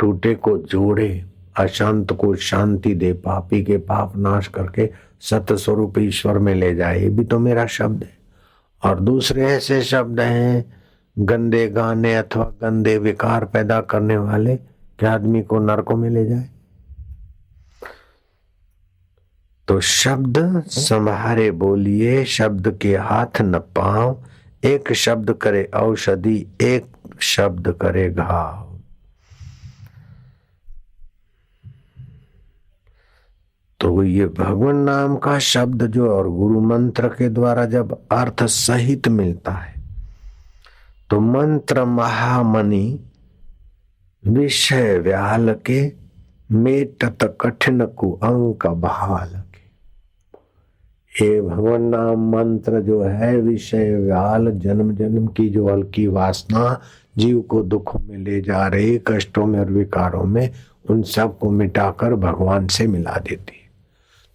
टूटे 0.00 0.34
को 0.34 0.56
जोड़े, 0.58 1.24
अशांत 1.58 2.12
को 2.12 2.34
शांति 2.36 2.94
दे, 2.94 3.12
पापी 3.12 3.62
के 3.64 3.78
पाप 3.78 4.16
नाश 4.16 4.48
करके 4.48 4.90
सत 5.20 5.52
स्वरूप 5.52 5.98
ईश्वर 5.98 6.38
में 6.38 6.54
ले 6.54 6.74
जाए, 6.74 7.00
ये 7.00 7.08
भी 7.10 7.24
तो 7.24 7.38
मेरा 7.38 7.66
शब्द 7.68 8.02
है। 8.02 8.21
और 8.84 9.00
दूसरे 9.00 9.46
ऐसे 9.46 9.82
शब्द 9.82 10.20
हैं, 10.20 10.82
गंदे 11.18 11.68
गाने 11.68 12.14
अथवा 12.14 12.44
गंदे 12.44 12.98
विकार 12.98 13.44
पैदा 13.44 13.80
करने 13.80 14.16
वाले 14.16 14.56
कि 14.56 15.06
आदमी 15.06 15.42
को 15.42 15.58
नरकों 15.58 15.96
में 15.96 16.10
ले 16.10 16.26
जाए? 16.26 16.48
तो 19.68 19.80
शब्द 19.80 20.62
संभारे 20.66 21.50
बोलिए, 21.50 22.24
शब्द 22.24 22.78
के 22.82 22.96
हाथ 22.96 23.42
न 23.42 23.58
पाओ 23.58 24.20
एक 24.64 24.92
शब्द 24.92 25.32
करे 25.32 25.70
औषधि, 25.74 26.46
एक 26.60 26.86
शब्द 27.20 27.68
करे 27.82 28.10
घाव। 28.10 28.71
तो 33.82 34.02
ये 34.02 34.26
भगवान 34.26 34.76
नाम 34.76 35.16
का 35.16 35.38
शब्द 35.38 35.86
जो 35.86 36.10
और 36.10 36.30
गुरु 36.30 36.60
मंत्र 36.60 37.08
के 37.08 37.28
द्वारा 37.28 37.64
जब 37.64 37.98
अर्थ 38.12 38.42
सहित 38.42 39.08
मिलता 39.08 39.52
है 39.52 39.82
तो 41.10 41.20
मंत्र 41.20 41.84
महामणि 41.84 43.00
विषय 44.26 44.98
व्याल 44.98 45.54
के 45.54 45.92
मेटत 46.52 47.36
कठिन 47.40 47.86
कु 47.86 48.12
अंक 48.12 48.66
बहाल 48.66 49.28
के। 49.28 51.26
ये 51.26 51.40
भगवान 51.40 51.82
नाम 51.82 52.30
मंत्र 52.36 52.80
जो 52.80 53.02
है, 53.02 53.36
विषय 53.36 53.96
व्याल 53.96 54.50
जन्म 54.50 54.94
जन्म 54.94 55.26
की 55.26 55.48
जो 55.48 55.68
हल्की 55.68 56.06
वासना, 56.06 56.80
जीव 57.16 57.40
को 57.40 57.62
दुखों 57.62 58.00
में 58.00 58.18
ले 58.18 58.40
जा 58.40 58.66
रही, 58.66 59.00
कष्टों 59.06 59.46
में 59.46 59.60
और 59.60 59.70
विकारों 59.70 60.24
में, 60.24 60.50
उन 60.90 61.02
सबको 61.02 61.50
मिटाकर 61.50 62.14
भगवान 62.14 62.66
से 62.66 62.86
मिला 62.86 63.18
देती 63.18 63.61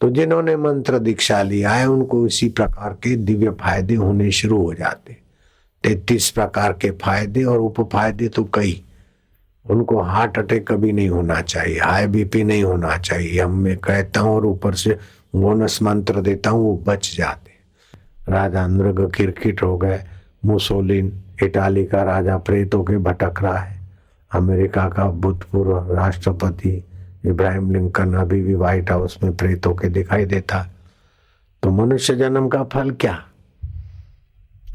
तो 0.01 0.09
जिन्होंने 0.09 0.55
मंत्र 0.55 0.99
दीक्षा 0.99 1.41
लिया 1.41 1.71
है, 1.71 1.85
उनको 1.85 2.25
इसी 2.27 2.49
प्रकार 2.49 2.93
के 3.03 3.15
दिव्य 3.17 3.51
फ़ायदे 3.61 3.95
होने 3.95 4.31
शुरू 4.31 4.61
हो 4.63 4.73
जाते 4.73 5.17
तैतीस 5.83 6.29
प्रकार 6.31 6.73
के 6.81 6.91
फ़ायदे 7.03 7.43
और 7.43 7.59
उप 7.59 7.81
फ़ायदे 7.91 8.27
तो 8.27 8.43
कई। 8.53 8.83
उनको 9.65 10.01
हार्ट 10.01 10.37
अटैक 10.39 10.67
कभी 10.67 10.91
नहीं 10.91 11.09
होना 11.09 11.39
चाहिए, 11.41 11.79
हाई 11.79 12.07
बीपी 12.07 12.43
नहीं 12.43 12.63
होना 12.63 12.97
चाहिए। 12.97 13.39
हम 13.39 13.57
मैं 13.59 13.77
कहता 13.77 14.19
हूँ 14.19 14.35
और 14.35 14.45
ऊपर 14.45 14.75
से 14.75 14.97
बोनस 15.35 15.81
मंत्र 15.81 16.21
देता 16.21 16.49
हूँ, 16.49 16.63
वो 16.63 16.83
बच 16.87 17.13
जाते 17.17 17.51
राजा 18.29 18.65
नृग 18.67 19.11
किरकिट 19.15 19.63
हो 19.63 19.77
गए। 19.77 19.99
मुसोलिन 20.45 21.11
इटाली 21.43 21.85
का 21.85 22.03
राजा 22.03 22.37
प्रेतों 22.39 22.83
के 22.83 22.97
भटक 22.99 23.41
रहा 23.43 23.57
है। 23.57 23.75
अमेरिका 24.31 24.87
का 24.89 25.09
भूतपूर्व 25.11 25.93
राष्ट्रपति 25.95 26.71
इब्राहिम 27.25 27.71
लिंकन 27.71 28.13
अभी 28.13 28.41
भी 28.41 28.55
व्हाइट 28.55 28.91
हाउस 28.91 29.19
में 29.23 29.35
प्रेत 29.35 29.65
होके 29.65 29.89
दिखाई 29.89 30.25
देता। 30.25 30.73
तो 31.63 31.71
मनुष्य 31.71 32.15
जन्म 32.15 32.47
का 32.47 32.63
फल 32.63 32.91
क्या? 32.91 33.23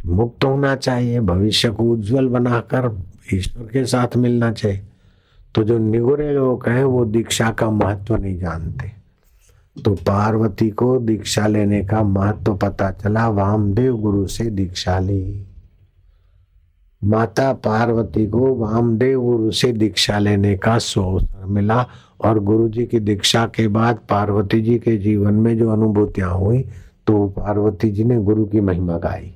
मुक्त 0.06 0.44
होना 0.44 0.76
चाहिए, 0.76 1.20
भविष्य 1.20 1.70
को 1.70 1.84
उज्जवल 1.84 2.28
बनाकर 2.28 3.02
ईश्वर 3.34 3.62
के 3.62 3.84
साथ 3.84 4.16
मिलना 4.16 4.52
चाहिए। 4.52 4.82
तो 5.54 5.64
जो 5.64 5.78
निगुरे 5.78 6.32
लोग 6.32 6.68
हैं, 6.68 6.84
वो 6.84 7.04
दीक्षा 7.04 7.50
का 7.50 7.70
महत्व 7.70 8.16
नहीं 8.16 8.38
जानते। 8.38 8.92
तो 9.84 9.94
पार्वती 9.94 10.70
को 10.70 10.98
दीक्षा 10.98 11.46
लेने 11.46 11.84
का 11.84 12.02
महत्व 12.02 12.56
पता 12.56 12.90
चला, 12.90 13.28
वामदेव 13.28 13.96
गुरु 13.96 14.26
से 14.26 14.44
दीक्षा 14.44 14.98
ली। 14.98 15.46
माता 17.04 17.52
पार्वती 17.52 18.26
को 18.26 18.54
वामदेव 18.54 19.20
गुरु 19.20 19.50
से 19.50 19.72
दीक्षा 19.72 20.18
लेने 20.18 20.56
का 20.56 20.72
अवसर 20.72 21.44
मिला 21.46 21.86
और 22.24 22.38
गुरु 22.38 22.68
जी 22.68 22.86
की 22.86 23.00
दीक्षा 23.00 23.46
के 23.46 23.68
बाद 23.68 23.98
पार्वती 24.10 24.60
जी 24.60 24.78
के 24.78 24.96
जीवन 24.96 25.34
में 25.34 25.58
जो 25.58 25.70
अनुभूतियाँ 25.70 26.32
हुई 26.34 26.62
तो 27.06 27.28
पार्वती 27.28 27.90
जी 27.90 28.04
ने 28.04 28.16
गुरु 28.16 28.44
की 28.46 28.60
महिमा 28.60 28.98
गाई। 28.98 29.34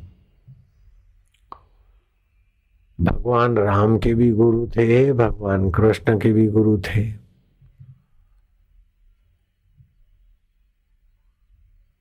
भगवान 3.01 3.57
राम 3.57 3.99
के 3.99 4.15
भी 4.15 4.33
गुरु 4.33 4.67
थे, 4.67 5.13
भगवान 5.13 5.71
कृष्ण 5.71 6.19
के 6.19 6.33
भी 6.33 6.47
गुरु 6.49 6.79
थे। 6.79 7.27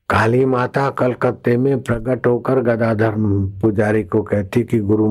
काली 0.10 0.45
माता 0.45 0.89
कलकत्ते 0.89 1.57
में 1.57 1.84
प्रकट 1.84 2.28
होकर 2.28 2.62
गदाधर 2.62 3.16
पुजारी 3.62 4.03
को 4.03 4.22
कहती 4.24 4.64
कि 4.64 4.80
गुरु 4.80 5.07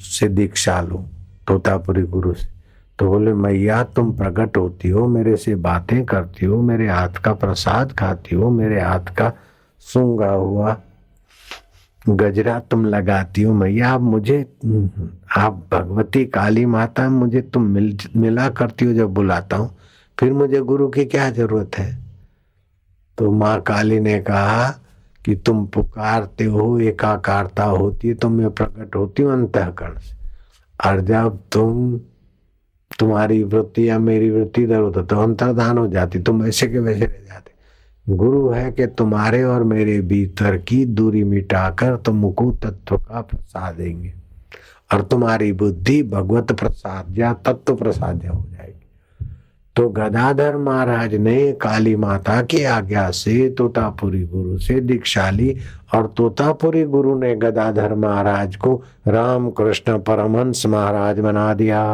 से 0.00 0.28
दीक्षा 0.28 0.80
लो, 0.80 1.04
तोतापुरी 1.48 2.02
गुरु 2.02 2.34
से। 2.34 2.57
तो 2.98 3.08
बोले, 3.08 3.32
मैया, 3.32 3.84
तुम 3.84 4.12
प्रकट 4.12 4.56
होती 4.56 4.88
हो, 4.88 5.08
मेरे 5.08 5.36
से 5.36 5.54
बातें 5.54 6.04
करती 6.04 6.46
हो, 6.46 6.62
मेरे 6.62 6.88
हाथ 6.88 7.08
का 7.08 7.32
प्रसाद 7.32 7.92
खाती 7.92 8.36
हो, 8.36 8.50
मेरे 8.50 8.80
हाथ 8.80 9.00
का 9.00 9.32
सूँगा 9.78 10.30
हुआ 10.30 10.76
गजरा 12.08 12.60
तुम 12.60 12.84
लगाती 12.84 13.42
हो, 13.42 13.54
मैया, 13.54 13.90
आप 13.90 14.00
मुझे, 14.00 14.40
आप 15.36 15.66
भगवती 15.72 16.24
काली 16.24 16.66
माता, 16.66 17.08
मुझे 17.08 17.40
तुम 17.40 17.62
मिल, 17.62 17.98
मिला 18.16 18.48
करती 18.48 18.84
हो 18.84 18.92
जब 18.92 19.14
बुलाता 19.14 19.56
हूँ, 19.56 19.76
फिर 20.20 20.32
मुझे 20.32 20.60
गुरु 20.60 20.88
की 20.88 21.04
क्या 21.04 21.30
ज़रूरत 21.30 21.70
है? 21.78 21.98
तो 23.18 23.30
माँ 23.32 23.60
काली 23.60 24.00
ने 24.00 24.20
कहा 24.20 24.70
कि, 25.24 25.36
तुम 25.36 25.66
पुकारते 25.66 26.44
हो, 26.44 26.78
एकाकारता 26.80 27.64
होती 27.64 28.08
है 28.08 28.14
तो 28.14 28.28
मैं 28.28 28.50
प्रकट 28.50 28.96
होती 28.96 29.22
हूँ 29.22 29.32
अंतकरण 29.32 29.98
से। 29.98 30.16
और 30.88 31.00
जब 31.00 31.38
तुम 31.52 32.00
तुम्हारी 32.90 33.42
वृत्ति 33.44 33.88
या 33.88 33.98
मेरी 33.98 34.30
वृत्ति 34.30 34.62
इधर 34.62 34.80
उधर 34.80 35.02
तो 35.02 35.20
अंतर्धान 35.20 35.78
हो 35.78 35.86
जाती, 35.88 36.18
तुम 36.20 36.46
ऐसे 36.46 36.66
के 36.66 36.78
वैसे 36.78 37.04
रह 37.04 37.24
जाते। 37.26 37.52
गुरु 38.06 38.48
है 38.50 38.70
कि 38.72 38.86
तुम्हारे 38.88 39.42
और 39.44 39.64
मेरे 39.64 40.00
भीतर 40.02 40.56
की 40.58 40.84
दूरी 40.86 41.22
मिटाकर 41.24 41.96
तुमको 41.96 42.50
तत्व 42.62 42.96
का 42.96 43.20
प्रसाद 43.22 43.74
देंगे, 43.74 44.12
और 44.90 45.02
तुम्हारी 45.02 45.52
बुद्धि 45.52 46.02
भगवत 46.04 46.52
प्रसाद 46.52 47.18
या 47.18 47.32
तत्व 47.46 47.74
प्रसाद 47.74 48.26
हो 48.26 48.44
जाएगी। 48.48 48.74
तो 49.76 49.88
गदाधर 49.88 50.56
महाराज 50.56 51.14
ने 51.14 51.40
काली 51.52 51.94
माता 51.96 52.40
की 52.42 52.62
आज्ञा 52.66 53.10
से 53.10 53.48
तोतापुरी 53.50 54.22
गुरु 54.24 54.58
से 54.58 54.80
दीक्षा 54.80 55.28
ली, 55.30 55.56
और 55.94 56.06
तोतापुरी 56.16 56.84
गुरु 56.84 57.18
ने 57.18 57.34
गदाधर 57.36 57.94
महाराज 57.96 58.56
को 58.56 58.74
राम 59.08 59.50
कृष्ण 59.50 59.98
परमहंस 59.98 60.64
महाराज 60.66 61.20
बना 61.20 61.52
दिया। 61.54 61.84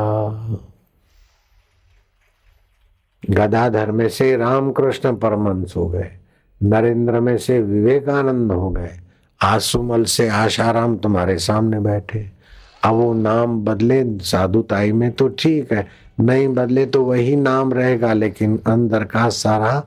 गदाधर 3.30 3.90
में 3.90 4.08
से 4.08 4.36
रामकृष्ण 4.36 5.14
परमहंस 5.16 5.74
हो 5.76 5.88
गए। 5.88 6.10
नरेंद्र 6.62 7.20
में 7.20 7.36
से 7.38 7.60
विवेकानंद 7.60 8.52
हो 8.52 8.70
गए। 8.70 8.90
आसुमल 9.42 10.04
से 10.04 10.28
आशाराम 10.28 10.96
तुम्हारे 10.96 11.38
सामने 11.38 11.80
बैठे। 11.80 12.30
अब 12.84 12.94
वो 12.94 13.12
नाम 13.14 13.64
बदले 13.64 14.18
साधुताई 14.18 14.92
में 14.92 15.10
तो 15.12 15.28
ठीक 15.28 15.72
है, 15.72 15.86
नहीं 16.20 16.48
बदले 16.48 16.86
तो 16.86 17.04
वही 17.04 17.36
नाम 17.36 17.72
रहेगा, 17.72 18.12
लेकिन 18.12 18.60
अंदर 18.66 19.04
का 19.04 19.28
सारा 19.28 19.82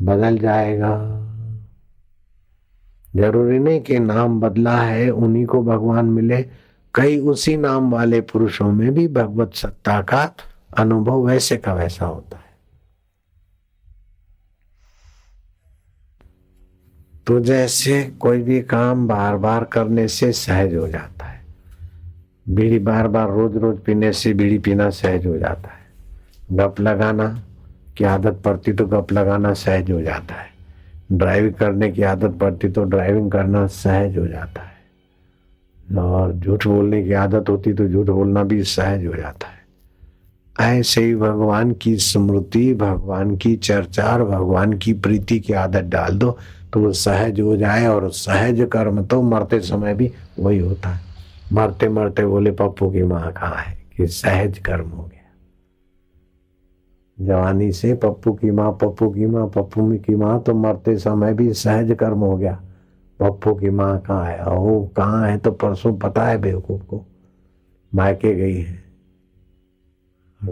बदल 0.00 0.38
जाएगा। 0.38 1.18
ज़रूरी 3.16 3.58
नहीं 3.58 3.80
कि 3.80 3.98
नाम 3.98 4.40
बदला 4.40 4.76
है, 4.76 5.10
उन्हीं 5.10 5.46
को 5.46 5.62
भगवान 5.62 6.06
मिले। 6.06 6.42
कई 6.94 7.18
उसी 7.18 7.56
नाम 7.56 7.90
वाले 7.92 8.20
पुरुषों 8.20 8.72
में 8.72 8.94
भी 8.94 9.08
भगवत 9.08 9.54
सत्ता 9.54 10.00
का 10.00 10.34
अनुभव 10.78 11.26
वैसे 11.26 11.56
का 11.56 11.74
वैसा 11.74 12.06
होता 12.06 12.36
है। 12.36 12.51
तो 17.26 17.38
जैसे 17.40 18.02
कोई 18.20 18.42
भी 18.42 18.60
काम 18.62 19.06
बार 19.08 19.36
बार 19.36 19.64
करने 19.64 20.06
से 20.08 20.30
सहज 20.32 20.74
हो 20.74 20.88
जाता 20.88 21.26
है। 21.26 21.40
बीड़ी 22.48 22.78
बार 22.78 23.08
बार 23.08 23.30
रोज 23.30 23.56
रोज 23.56 23.78
पीने 23.78 24.12
से 24.12 24.32
बीड़ी 24.34 24.58
पीना 24.58 24.88
सहज 24.90 25.26
हो 25.26 25.36
जाता 25.38 25.68
है। 25.68 26.56
गप 26.56 26.80
लगाना 26.80 27.28
की 27.96 28.04
आदत 28.04 28.40
पड़ती 28.44 28.72
तो 28.72 28.86
गप 28.86 29.12
लगाना 29.12 29.52
सहज 29.54 29.90
हो 29.90 30.00
जाता 30.02 30.34
है। 30.34 30.50
ड्राइविंग 31.12 31.54
करने 31.54 31.90
की 31.90 32.02
आदत 32.02 32.38
पड़ती 32.40 32.68
तो 32.68 32.84
ड्राइविंग 32.84 33.30
करना 33.32 33.66
सहज 33.66 34.18
हो 34.18 34.26
जाता 34.26 34.62
है। 34.62 34.70
और 35.98 36.32
झूठ 36.32 36.66
बोलने 36.66 37.02
की 37.04 37.12
आदत 37.12 37.48
होती 37.48 37.72
तो 37.72 37.88
झूठ 37.88 38.06
बोलना 38.06 38.42
भी 38.42 38.62
सहज 38.64 39.06
हो 39.06 39.14
जाता 39.14 39.46
है। 39.46 39.60
ऐसे 40.70 41.04
ही 41.04 41.14
भगवान 41.16 41.70
की 41.72 41.96
स्मृति, 41.96 42.72
भगवान 42.74 43.36
की 43.36 43.54
चर्चा 43.58 44.04
और 44.04 44.24
भगवान 44.24 44.72
की 44.72 44.92
प्रीति 44.94 45.38
की 45.40 45.52
आदत 45.52 45.84
डाल 45.84 46.18
दो। 46.18 46.36
तो 46.72 46.80
वो 46.80 46.92
सहज 46.92 47.40
हो 47.40 47.56
जाए 47.56 47.86
और 47.86 48.10
सहज 48.10 48.68
कर्म 48.72 49.04
तो 49.04 49.22
मरते 49.22 49.60
समय 49.60 49.94
भी 49.94 50.12
वही 50.38 50.58
होता 50.58 50.88
है। 50.88 51.00
मरते 51.52 51.88
मरते 51.88 52.26
बोले, 52.26 52.50
पप्पू 52.50 52.90
की 52.90 53.02
माँ 53.02 53.32
कहाँ 53.32 53.56
है? 53.56 53.76
कि 53.96 54.06
सहज 54.06 54.58
कर्म 54.58 54.88
हो 54.88 55.02
गया। 55.02 55.18
जवानी 57.20 57.72
से 57.72 57.94
पप्पू 57.94 58.32
की 58.32 58.50
माँ, 58.50 58.72
पप्पू 58.72 59.10
की 59.10 59.26
माँ, 59.26 59.46
पप्पू 59.46 59.98
की 59.98 60.14
माँ 60.14 60.42
तो 60.42 60.54
मरते 60.54 60.96
समय 60.96 61.34
भी 61.34 61.52
सहज 61.52 61.96
कर्म 62.00 62.18
हो 62.18 62.36
गया। 62.36 62.62
पप्पू 63.20 63.54
की 63.54 63.70
माँ 63.70 63.98
कहाँ 64.00 64.24
है? 64.24 64.44
ओ 64.44 64.86
कहाँ 64.86 65.28
है 65.28 65.38
तो 65.38 65.50
परसों 65.50 65.98
पता 65.98 66.26
है 66.26 66.38
बेवकूफ़ 66.38 66.82
को। 66.82 67.04
मायके 67.94 68.34
गई 68.34 68.60
है। 68.60 68.84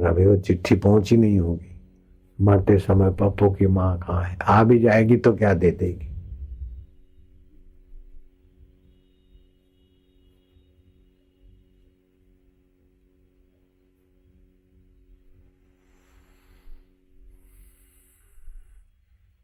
अभी 0.04 0.26
वो 0.26 0.36
चिट्ठी 0.36 0.74
पहुँची 0.74 1.16
नहीं 1.16 1.40
होगी। 1.40 1.80
मरते 2.40 2.78
समय 2.78 3.10
पप्पू 3.10 3.50
की 3.50 3.66
माँ 3.66 3.98
कहाँ 3.98 4.22
है? 4.22 4.38
आ 4.42 4.64
भी 4.64 4.78
जाएगी 4.78 5.16
तो 5.16 5.36
क्या 5.36 5.54
दे 5.54 5.70
देगी? 5.70 6.09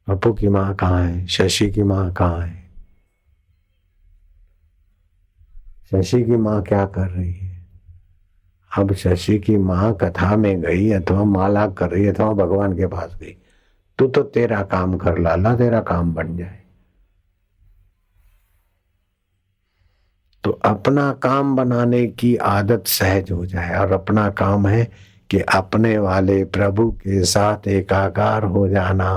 अपू 0.09 0.33
की 0.33 0.49
माँ 0.49 0.75
कहाँ 0.75 1.03
है? 1.03 1.27
शशि 1.27 1.71
की 1.71 1.83
माँ 1.83 2.13
कहाँ 2.13 2.41
है? 2.41 2.71
शशि 5.91 6.23
की 6.25 6.37
माँ 6.37 6.63
क्या 6.63 6.85
कर 6.87 7.09
रही 7.09 7.33
है? 7.33 7.67
अब 8.79 8.93
शशि 8.95 9.39
की 9.39 9.57
माँ 9.57 9.97
कथा 10.01 10.37
में 10.37 10.61
गई 10.63 10.91
अथवा 10.91 11.25
माला 11.25 11.67
कर 11.67 11.91
रही 11.91 12.07
अथवा 12.07 12.33
भगवान 12.33 12.73
के 12.73 12.87
पास 12.87 13.17
गई, 13.21 13.37
तू 13.99 14.07
तो 14.07 14.23
तेरा 14.23 14.63
काम 14.63 14.97
कर, 14.97 15.19
लाला 15.19 15.57
तेरा 15.57 15.81
काम 15.81 16.15
बन 16.15 16.37
जाए। 16.37 16.59
तो 20.45 20.51
अपना 20.51 21.13
काम 21.13 21.57
बनाने 21.57 22.07
की 22.07 22.37
आदत 22.37 22.85
सहज 22.87 23.31
हो 23.31 23.47
जाए, 23.47 23.79
और 23.79 23.93
अपना 23.93 24.31
काम 24.31 24.67
है 24.67 24.93
कि 25.31 25.41
अपने 25.41 25.99
वाले 25.99 26.45
प्रभु 26.45 26.91
के 26.91 27.25
साथ 27.25 27.69
एकाकार 27.69 28.45
हो 28.45 28.69
जाना। 28.69 29.13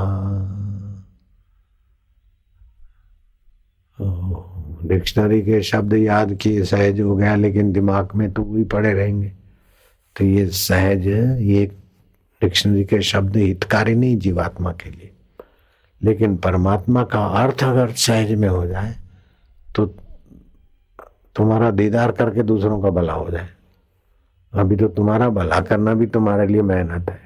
डिक्शनरी 4.00 5.42
के 5.42 5.62
शब्द 5.64 5.94
याद 5.94 6.34
किए, 6.34 6.64
सहज 6.64 7.00
हो 7.02 7.16
गया, 7.16 7.36
लेकिन 7.36 7.72
दिमाग 7.74 8.10
में 8.16 8.32
तो 8.34 8.42
वही 8.44 8.64
पड़े 8.64 8.94
रहेंगे। 8.94 9.32
तो 10.16 10.26
ये 10.26 10.46
सहज, 10.48 11.08
ये 11.08 11.66
डिक्शनरी 12.42 12.84
के 12.86 13.02
शब्द 13.02 13.38
हितकारी 13.38 13.96
नहीं 13.96 14.18
जीवात्मा 14.18 14.72
के 14.74 14.90
लिए। 14.90 15.12
लेकिन 16.02 16.36
परमात्मा 16.38 17.04
का 17.04 17.24
अर्थ 17.38 17.64
अगर 17.64 17.92
सहज 17.92 18.32
में 18.32 18.48
हो 18.48 18.66
जाए 18.68 18.96
तो 19.76 19.86
तुम्हारा 21.36 21.72
दीदार 21.72 22.12
करके 22.12 22.44
दूसरों 22.44 22.82
का 22.82 22.90
भला 22.90 23.14
हो 23.14 23.30
जाए। 23.30 23.50
अभी 24.54 24.76
तो 24.76 24.88
तुम्हारा 24.88 25.28
भला 25.30 25.60
करना 25.62 25.94
भी 25.94 26.06
तुम्हारे 26.08 26.48
लिए 26.48 26.62
मेहनत 26.62 27.10
है, 27.10 27.20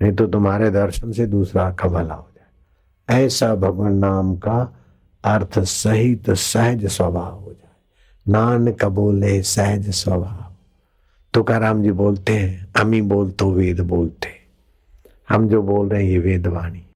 नहीं 0.00 0.12
तो 0.12 0.26
तुम्हारे 0.26 0.70
दर्शन 0.70 1.12
से 1.12 1.26
दूसरा 1.26 1.70
का 1.72 1.88
भला 1.88 2.14
हो 2.14 2.28
जाए। 2.30 3.24
ऐसा 3.24 3.54
भगवान 3.54 3.94
नाम 3.94 4.34
का 4.36 4.56
अर्थ 5.24 5.58
सहित 5.58 6.30
सहज 6.30 6.86
स्वभाव 6.86 7.34
हो 7.34 7.52
जाए। 7.52 7.72
नानक 8.28 8.84
बोले, 8.84 9.42
सहज 9.42 9.90
स्वभाव। 9.90 10.52
तुकाराम 11.34 11.82
जी 11.82 11.90
बोलते 11.90 12.32
हैं, 12.32 12.72
अमी 12.76 13.02
बोल 13.02 13.30
तो 13.30 13.50
वेद 13.50 13.80
बोलते। 13.80 14.28
हम 15.28 15.48
जो 15.48 15.62
बोल 15.62 15.88
रहे 15.88 16.04
हैं, 16.04 16.10
ये 16.10 16.18
वेद 16.18 16.46
वाणी 16.46 16.86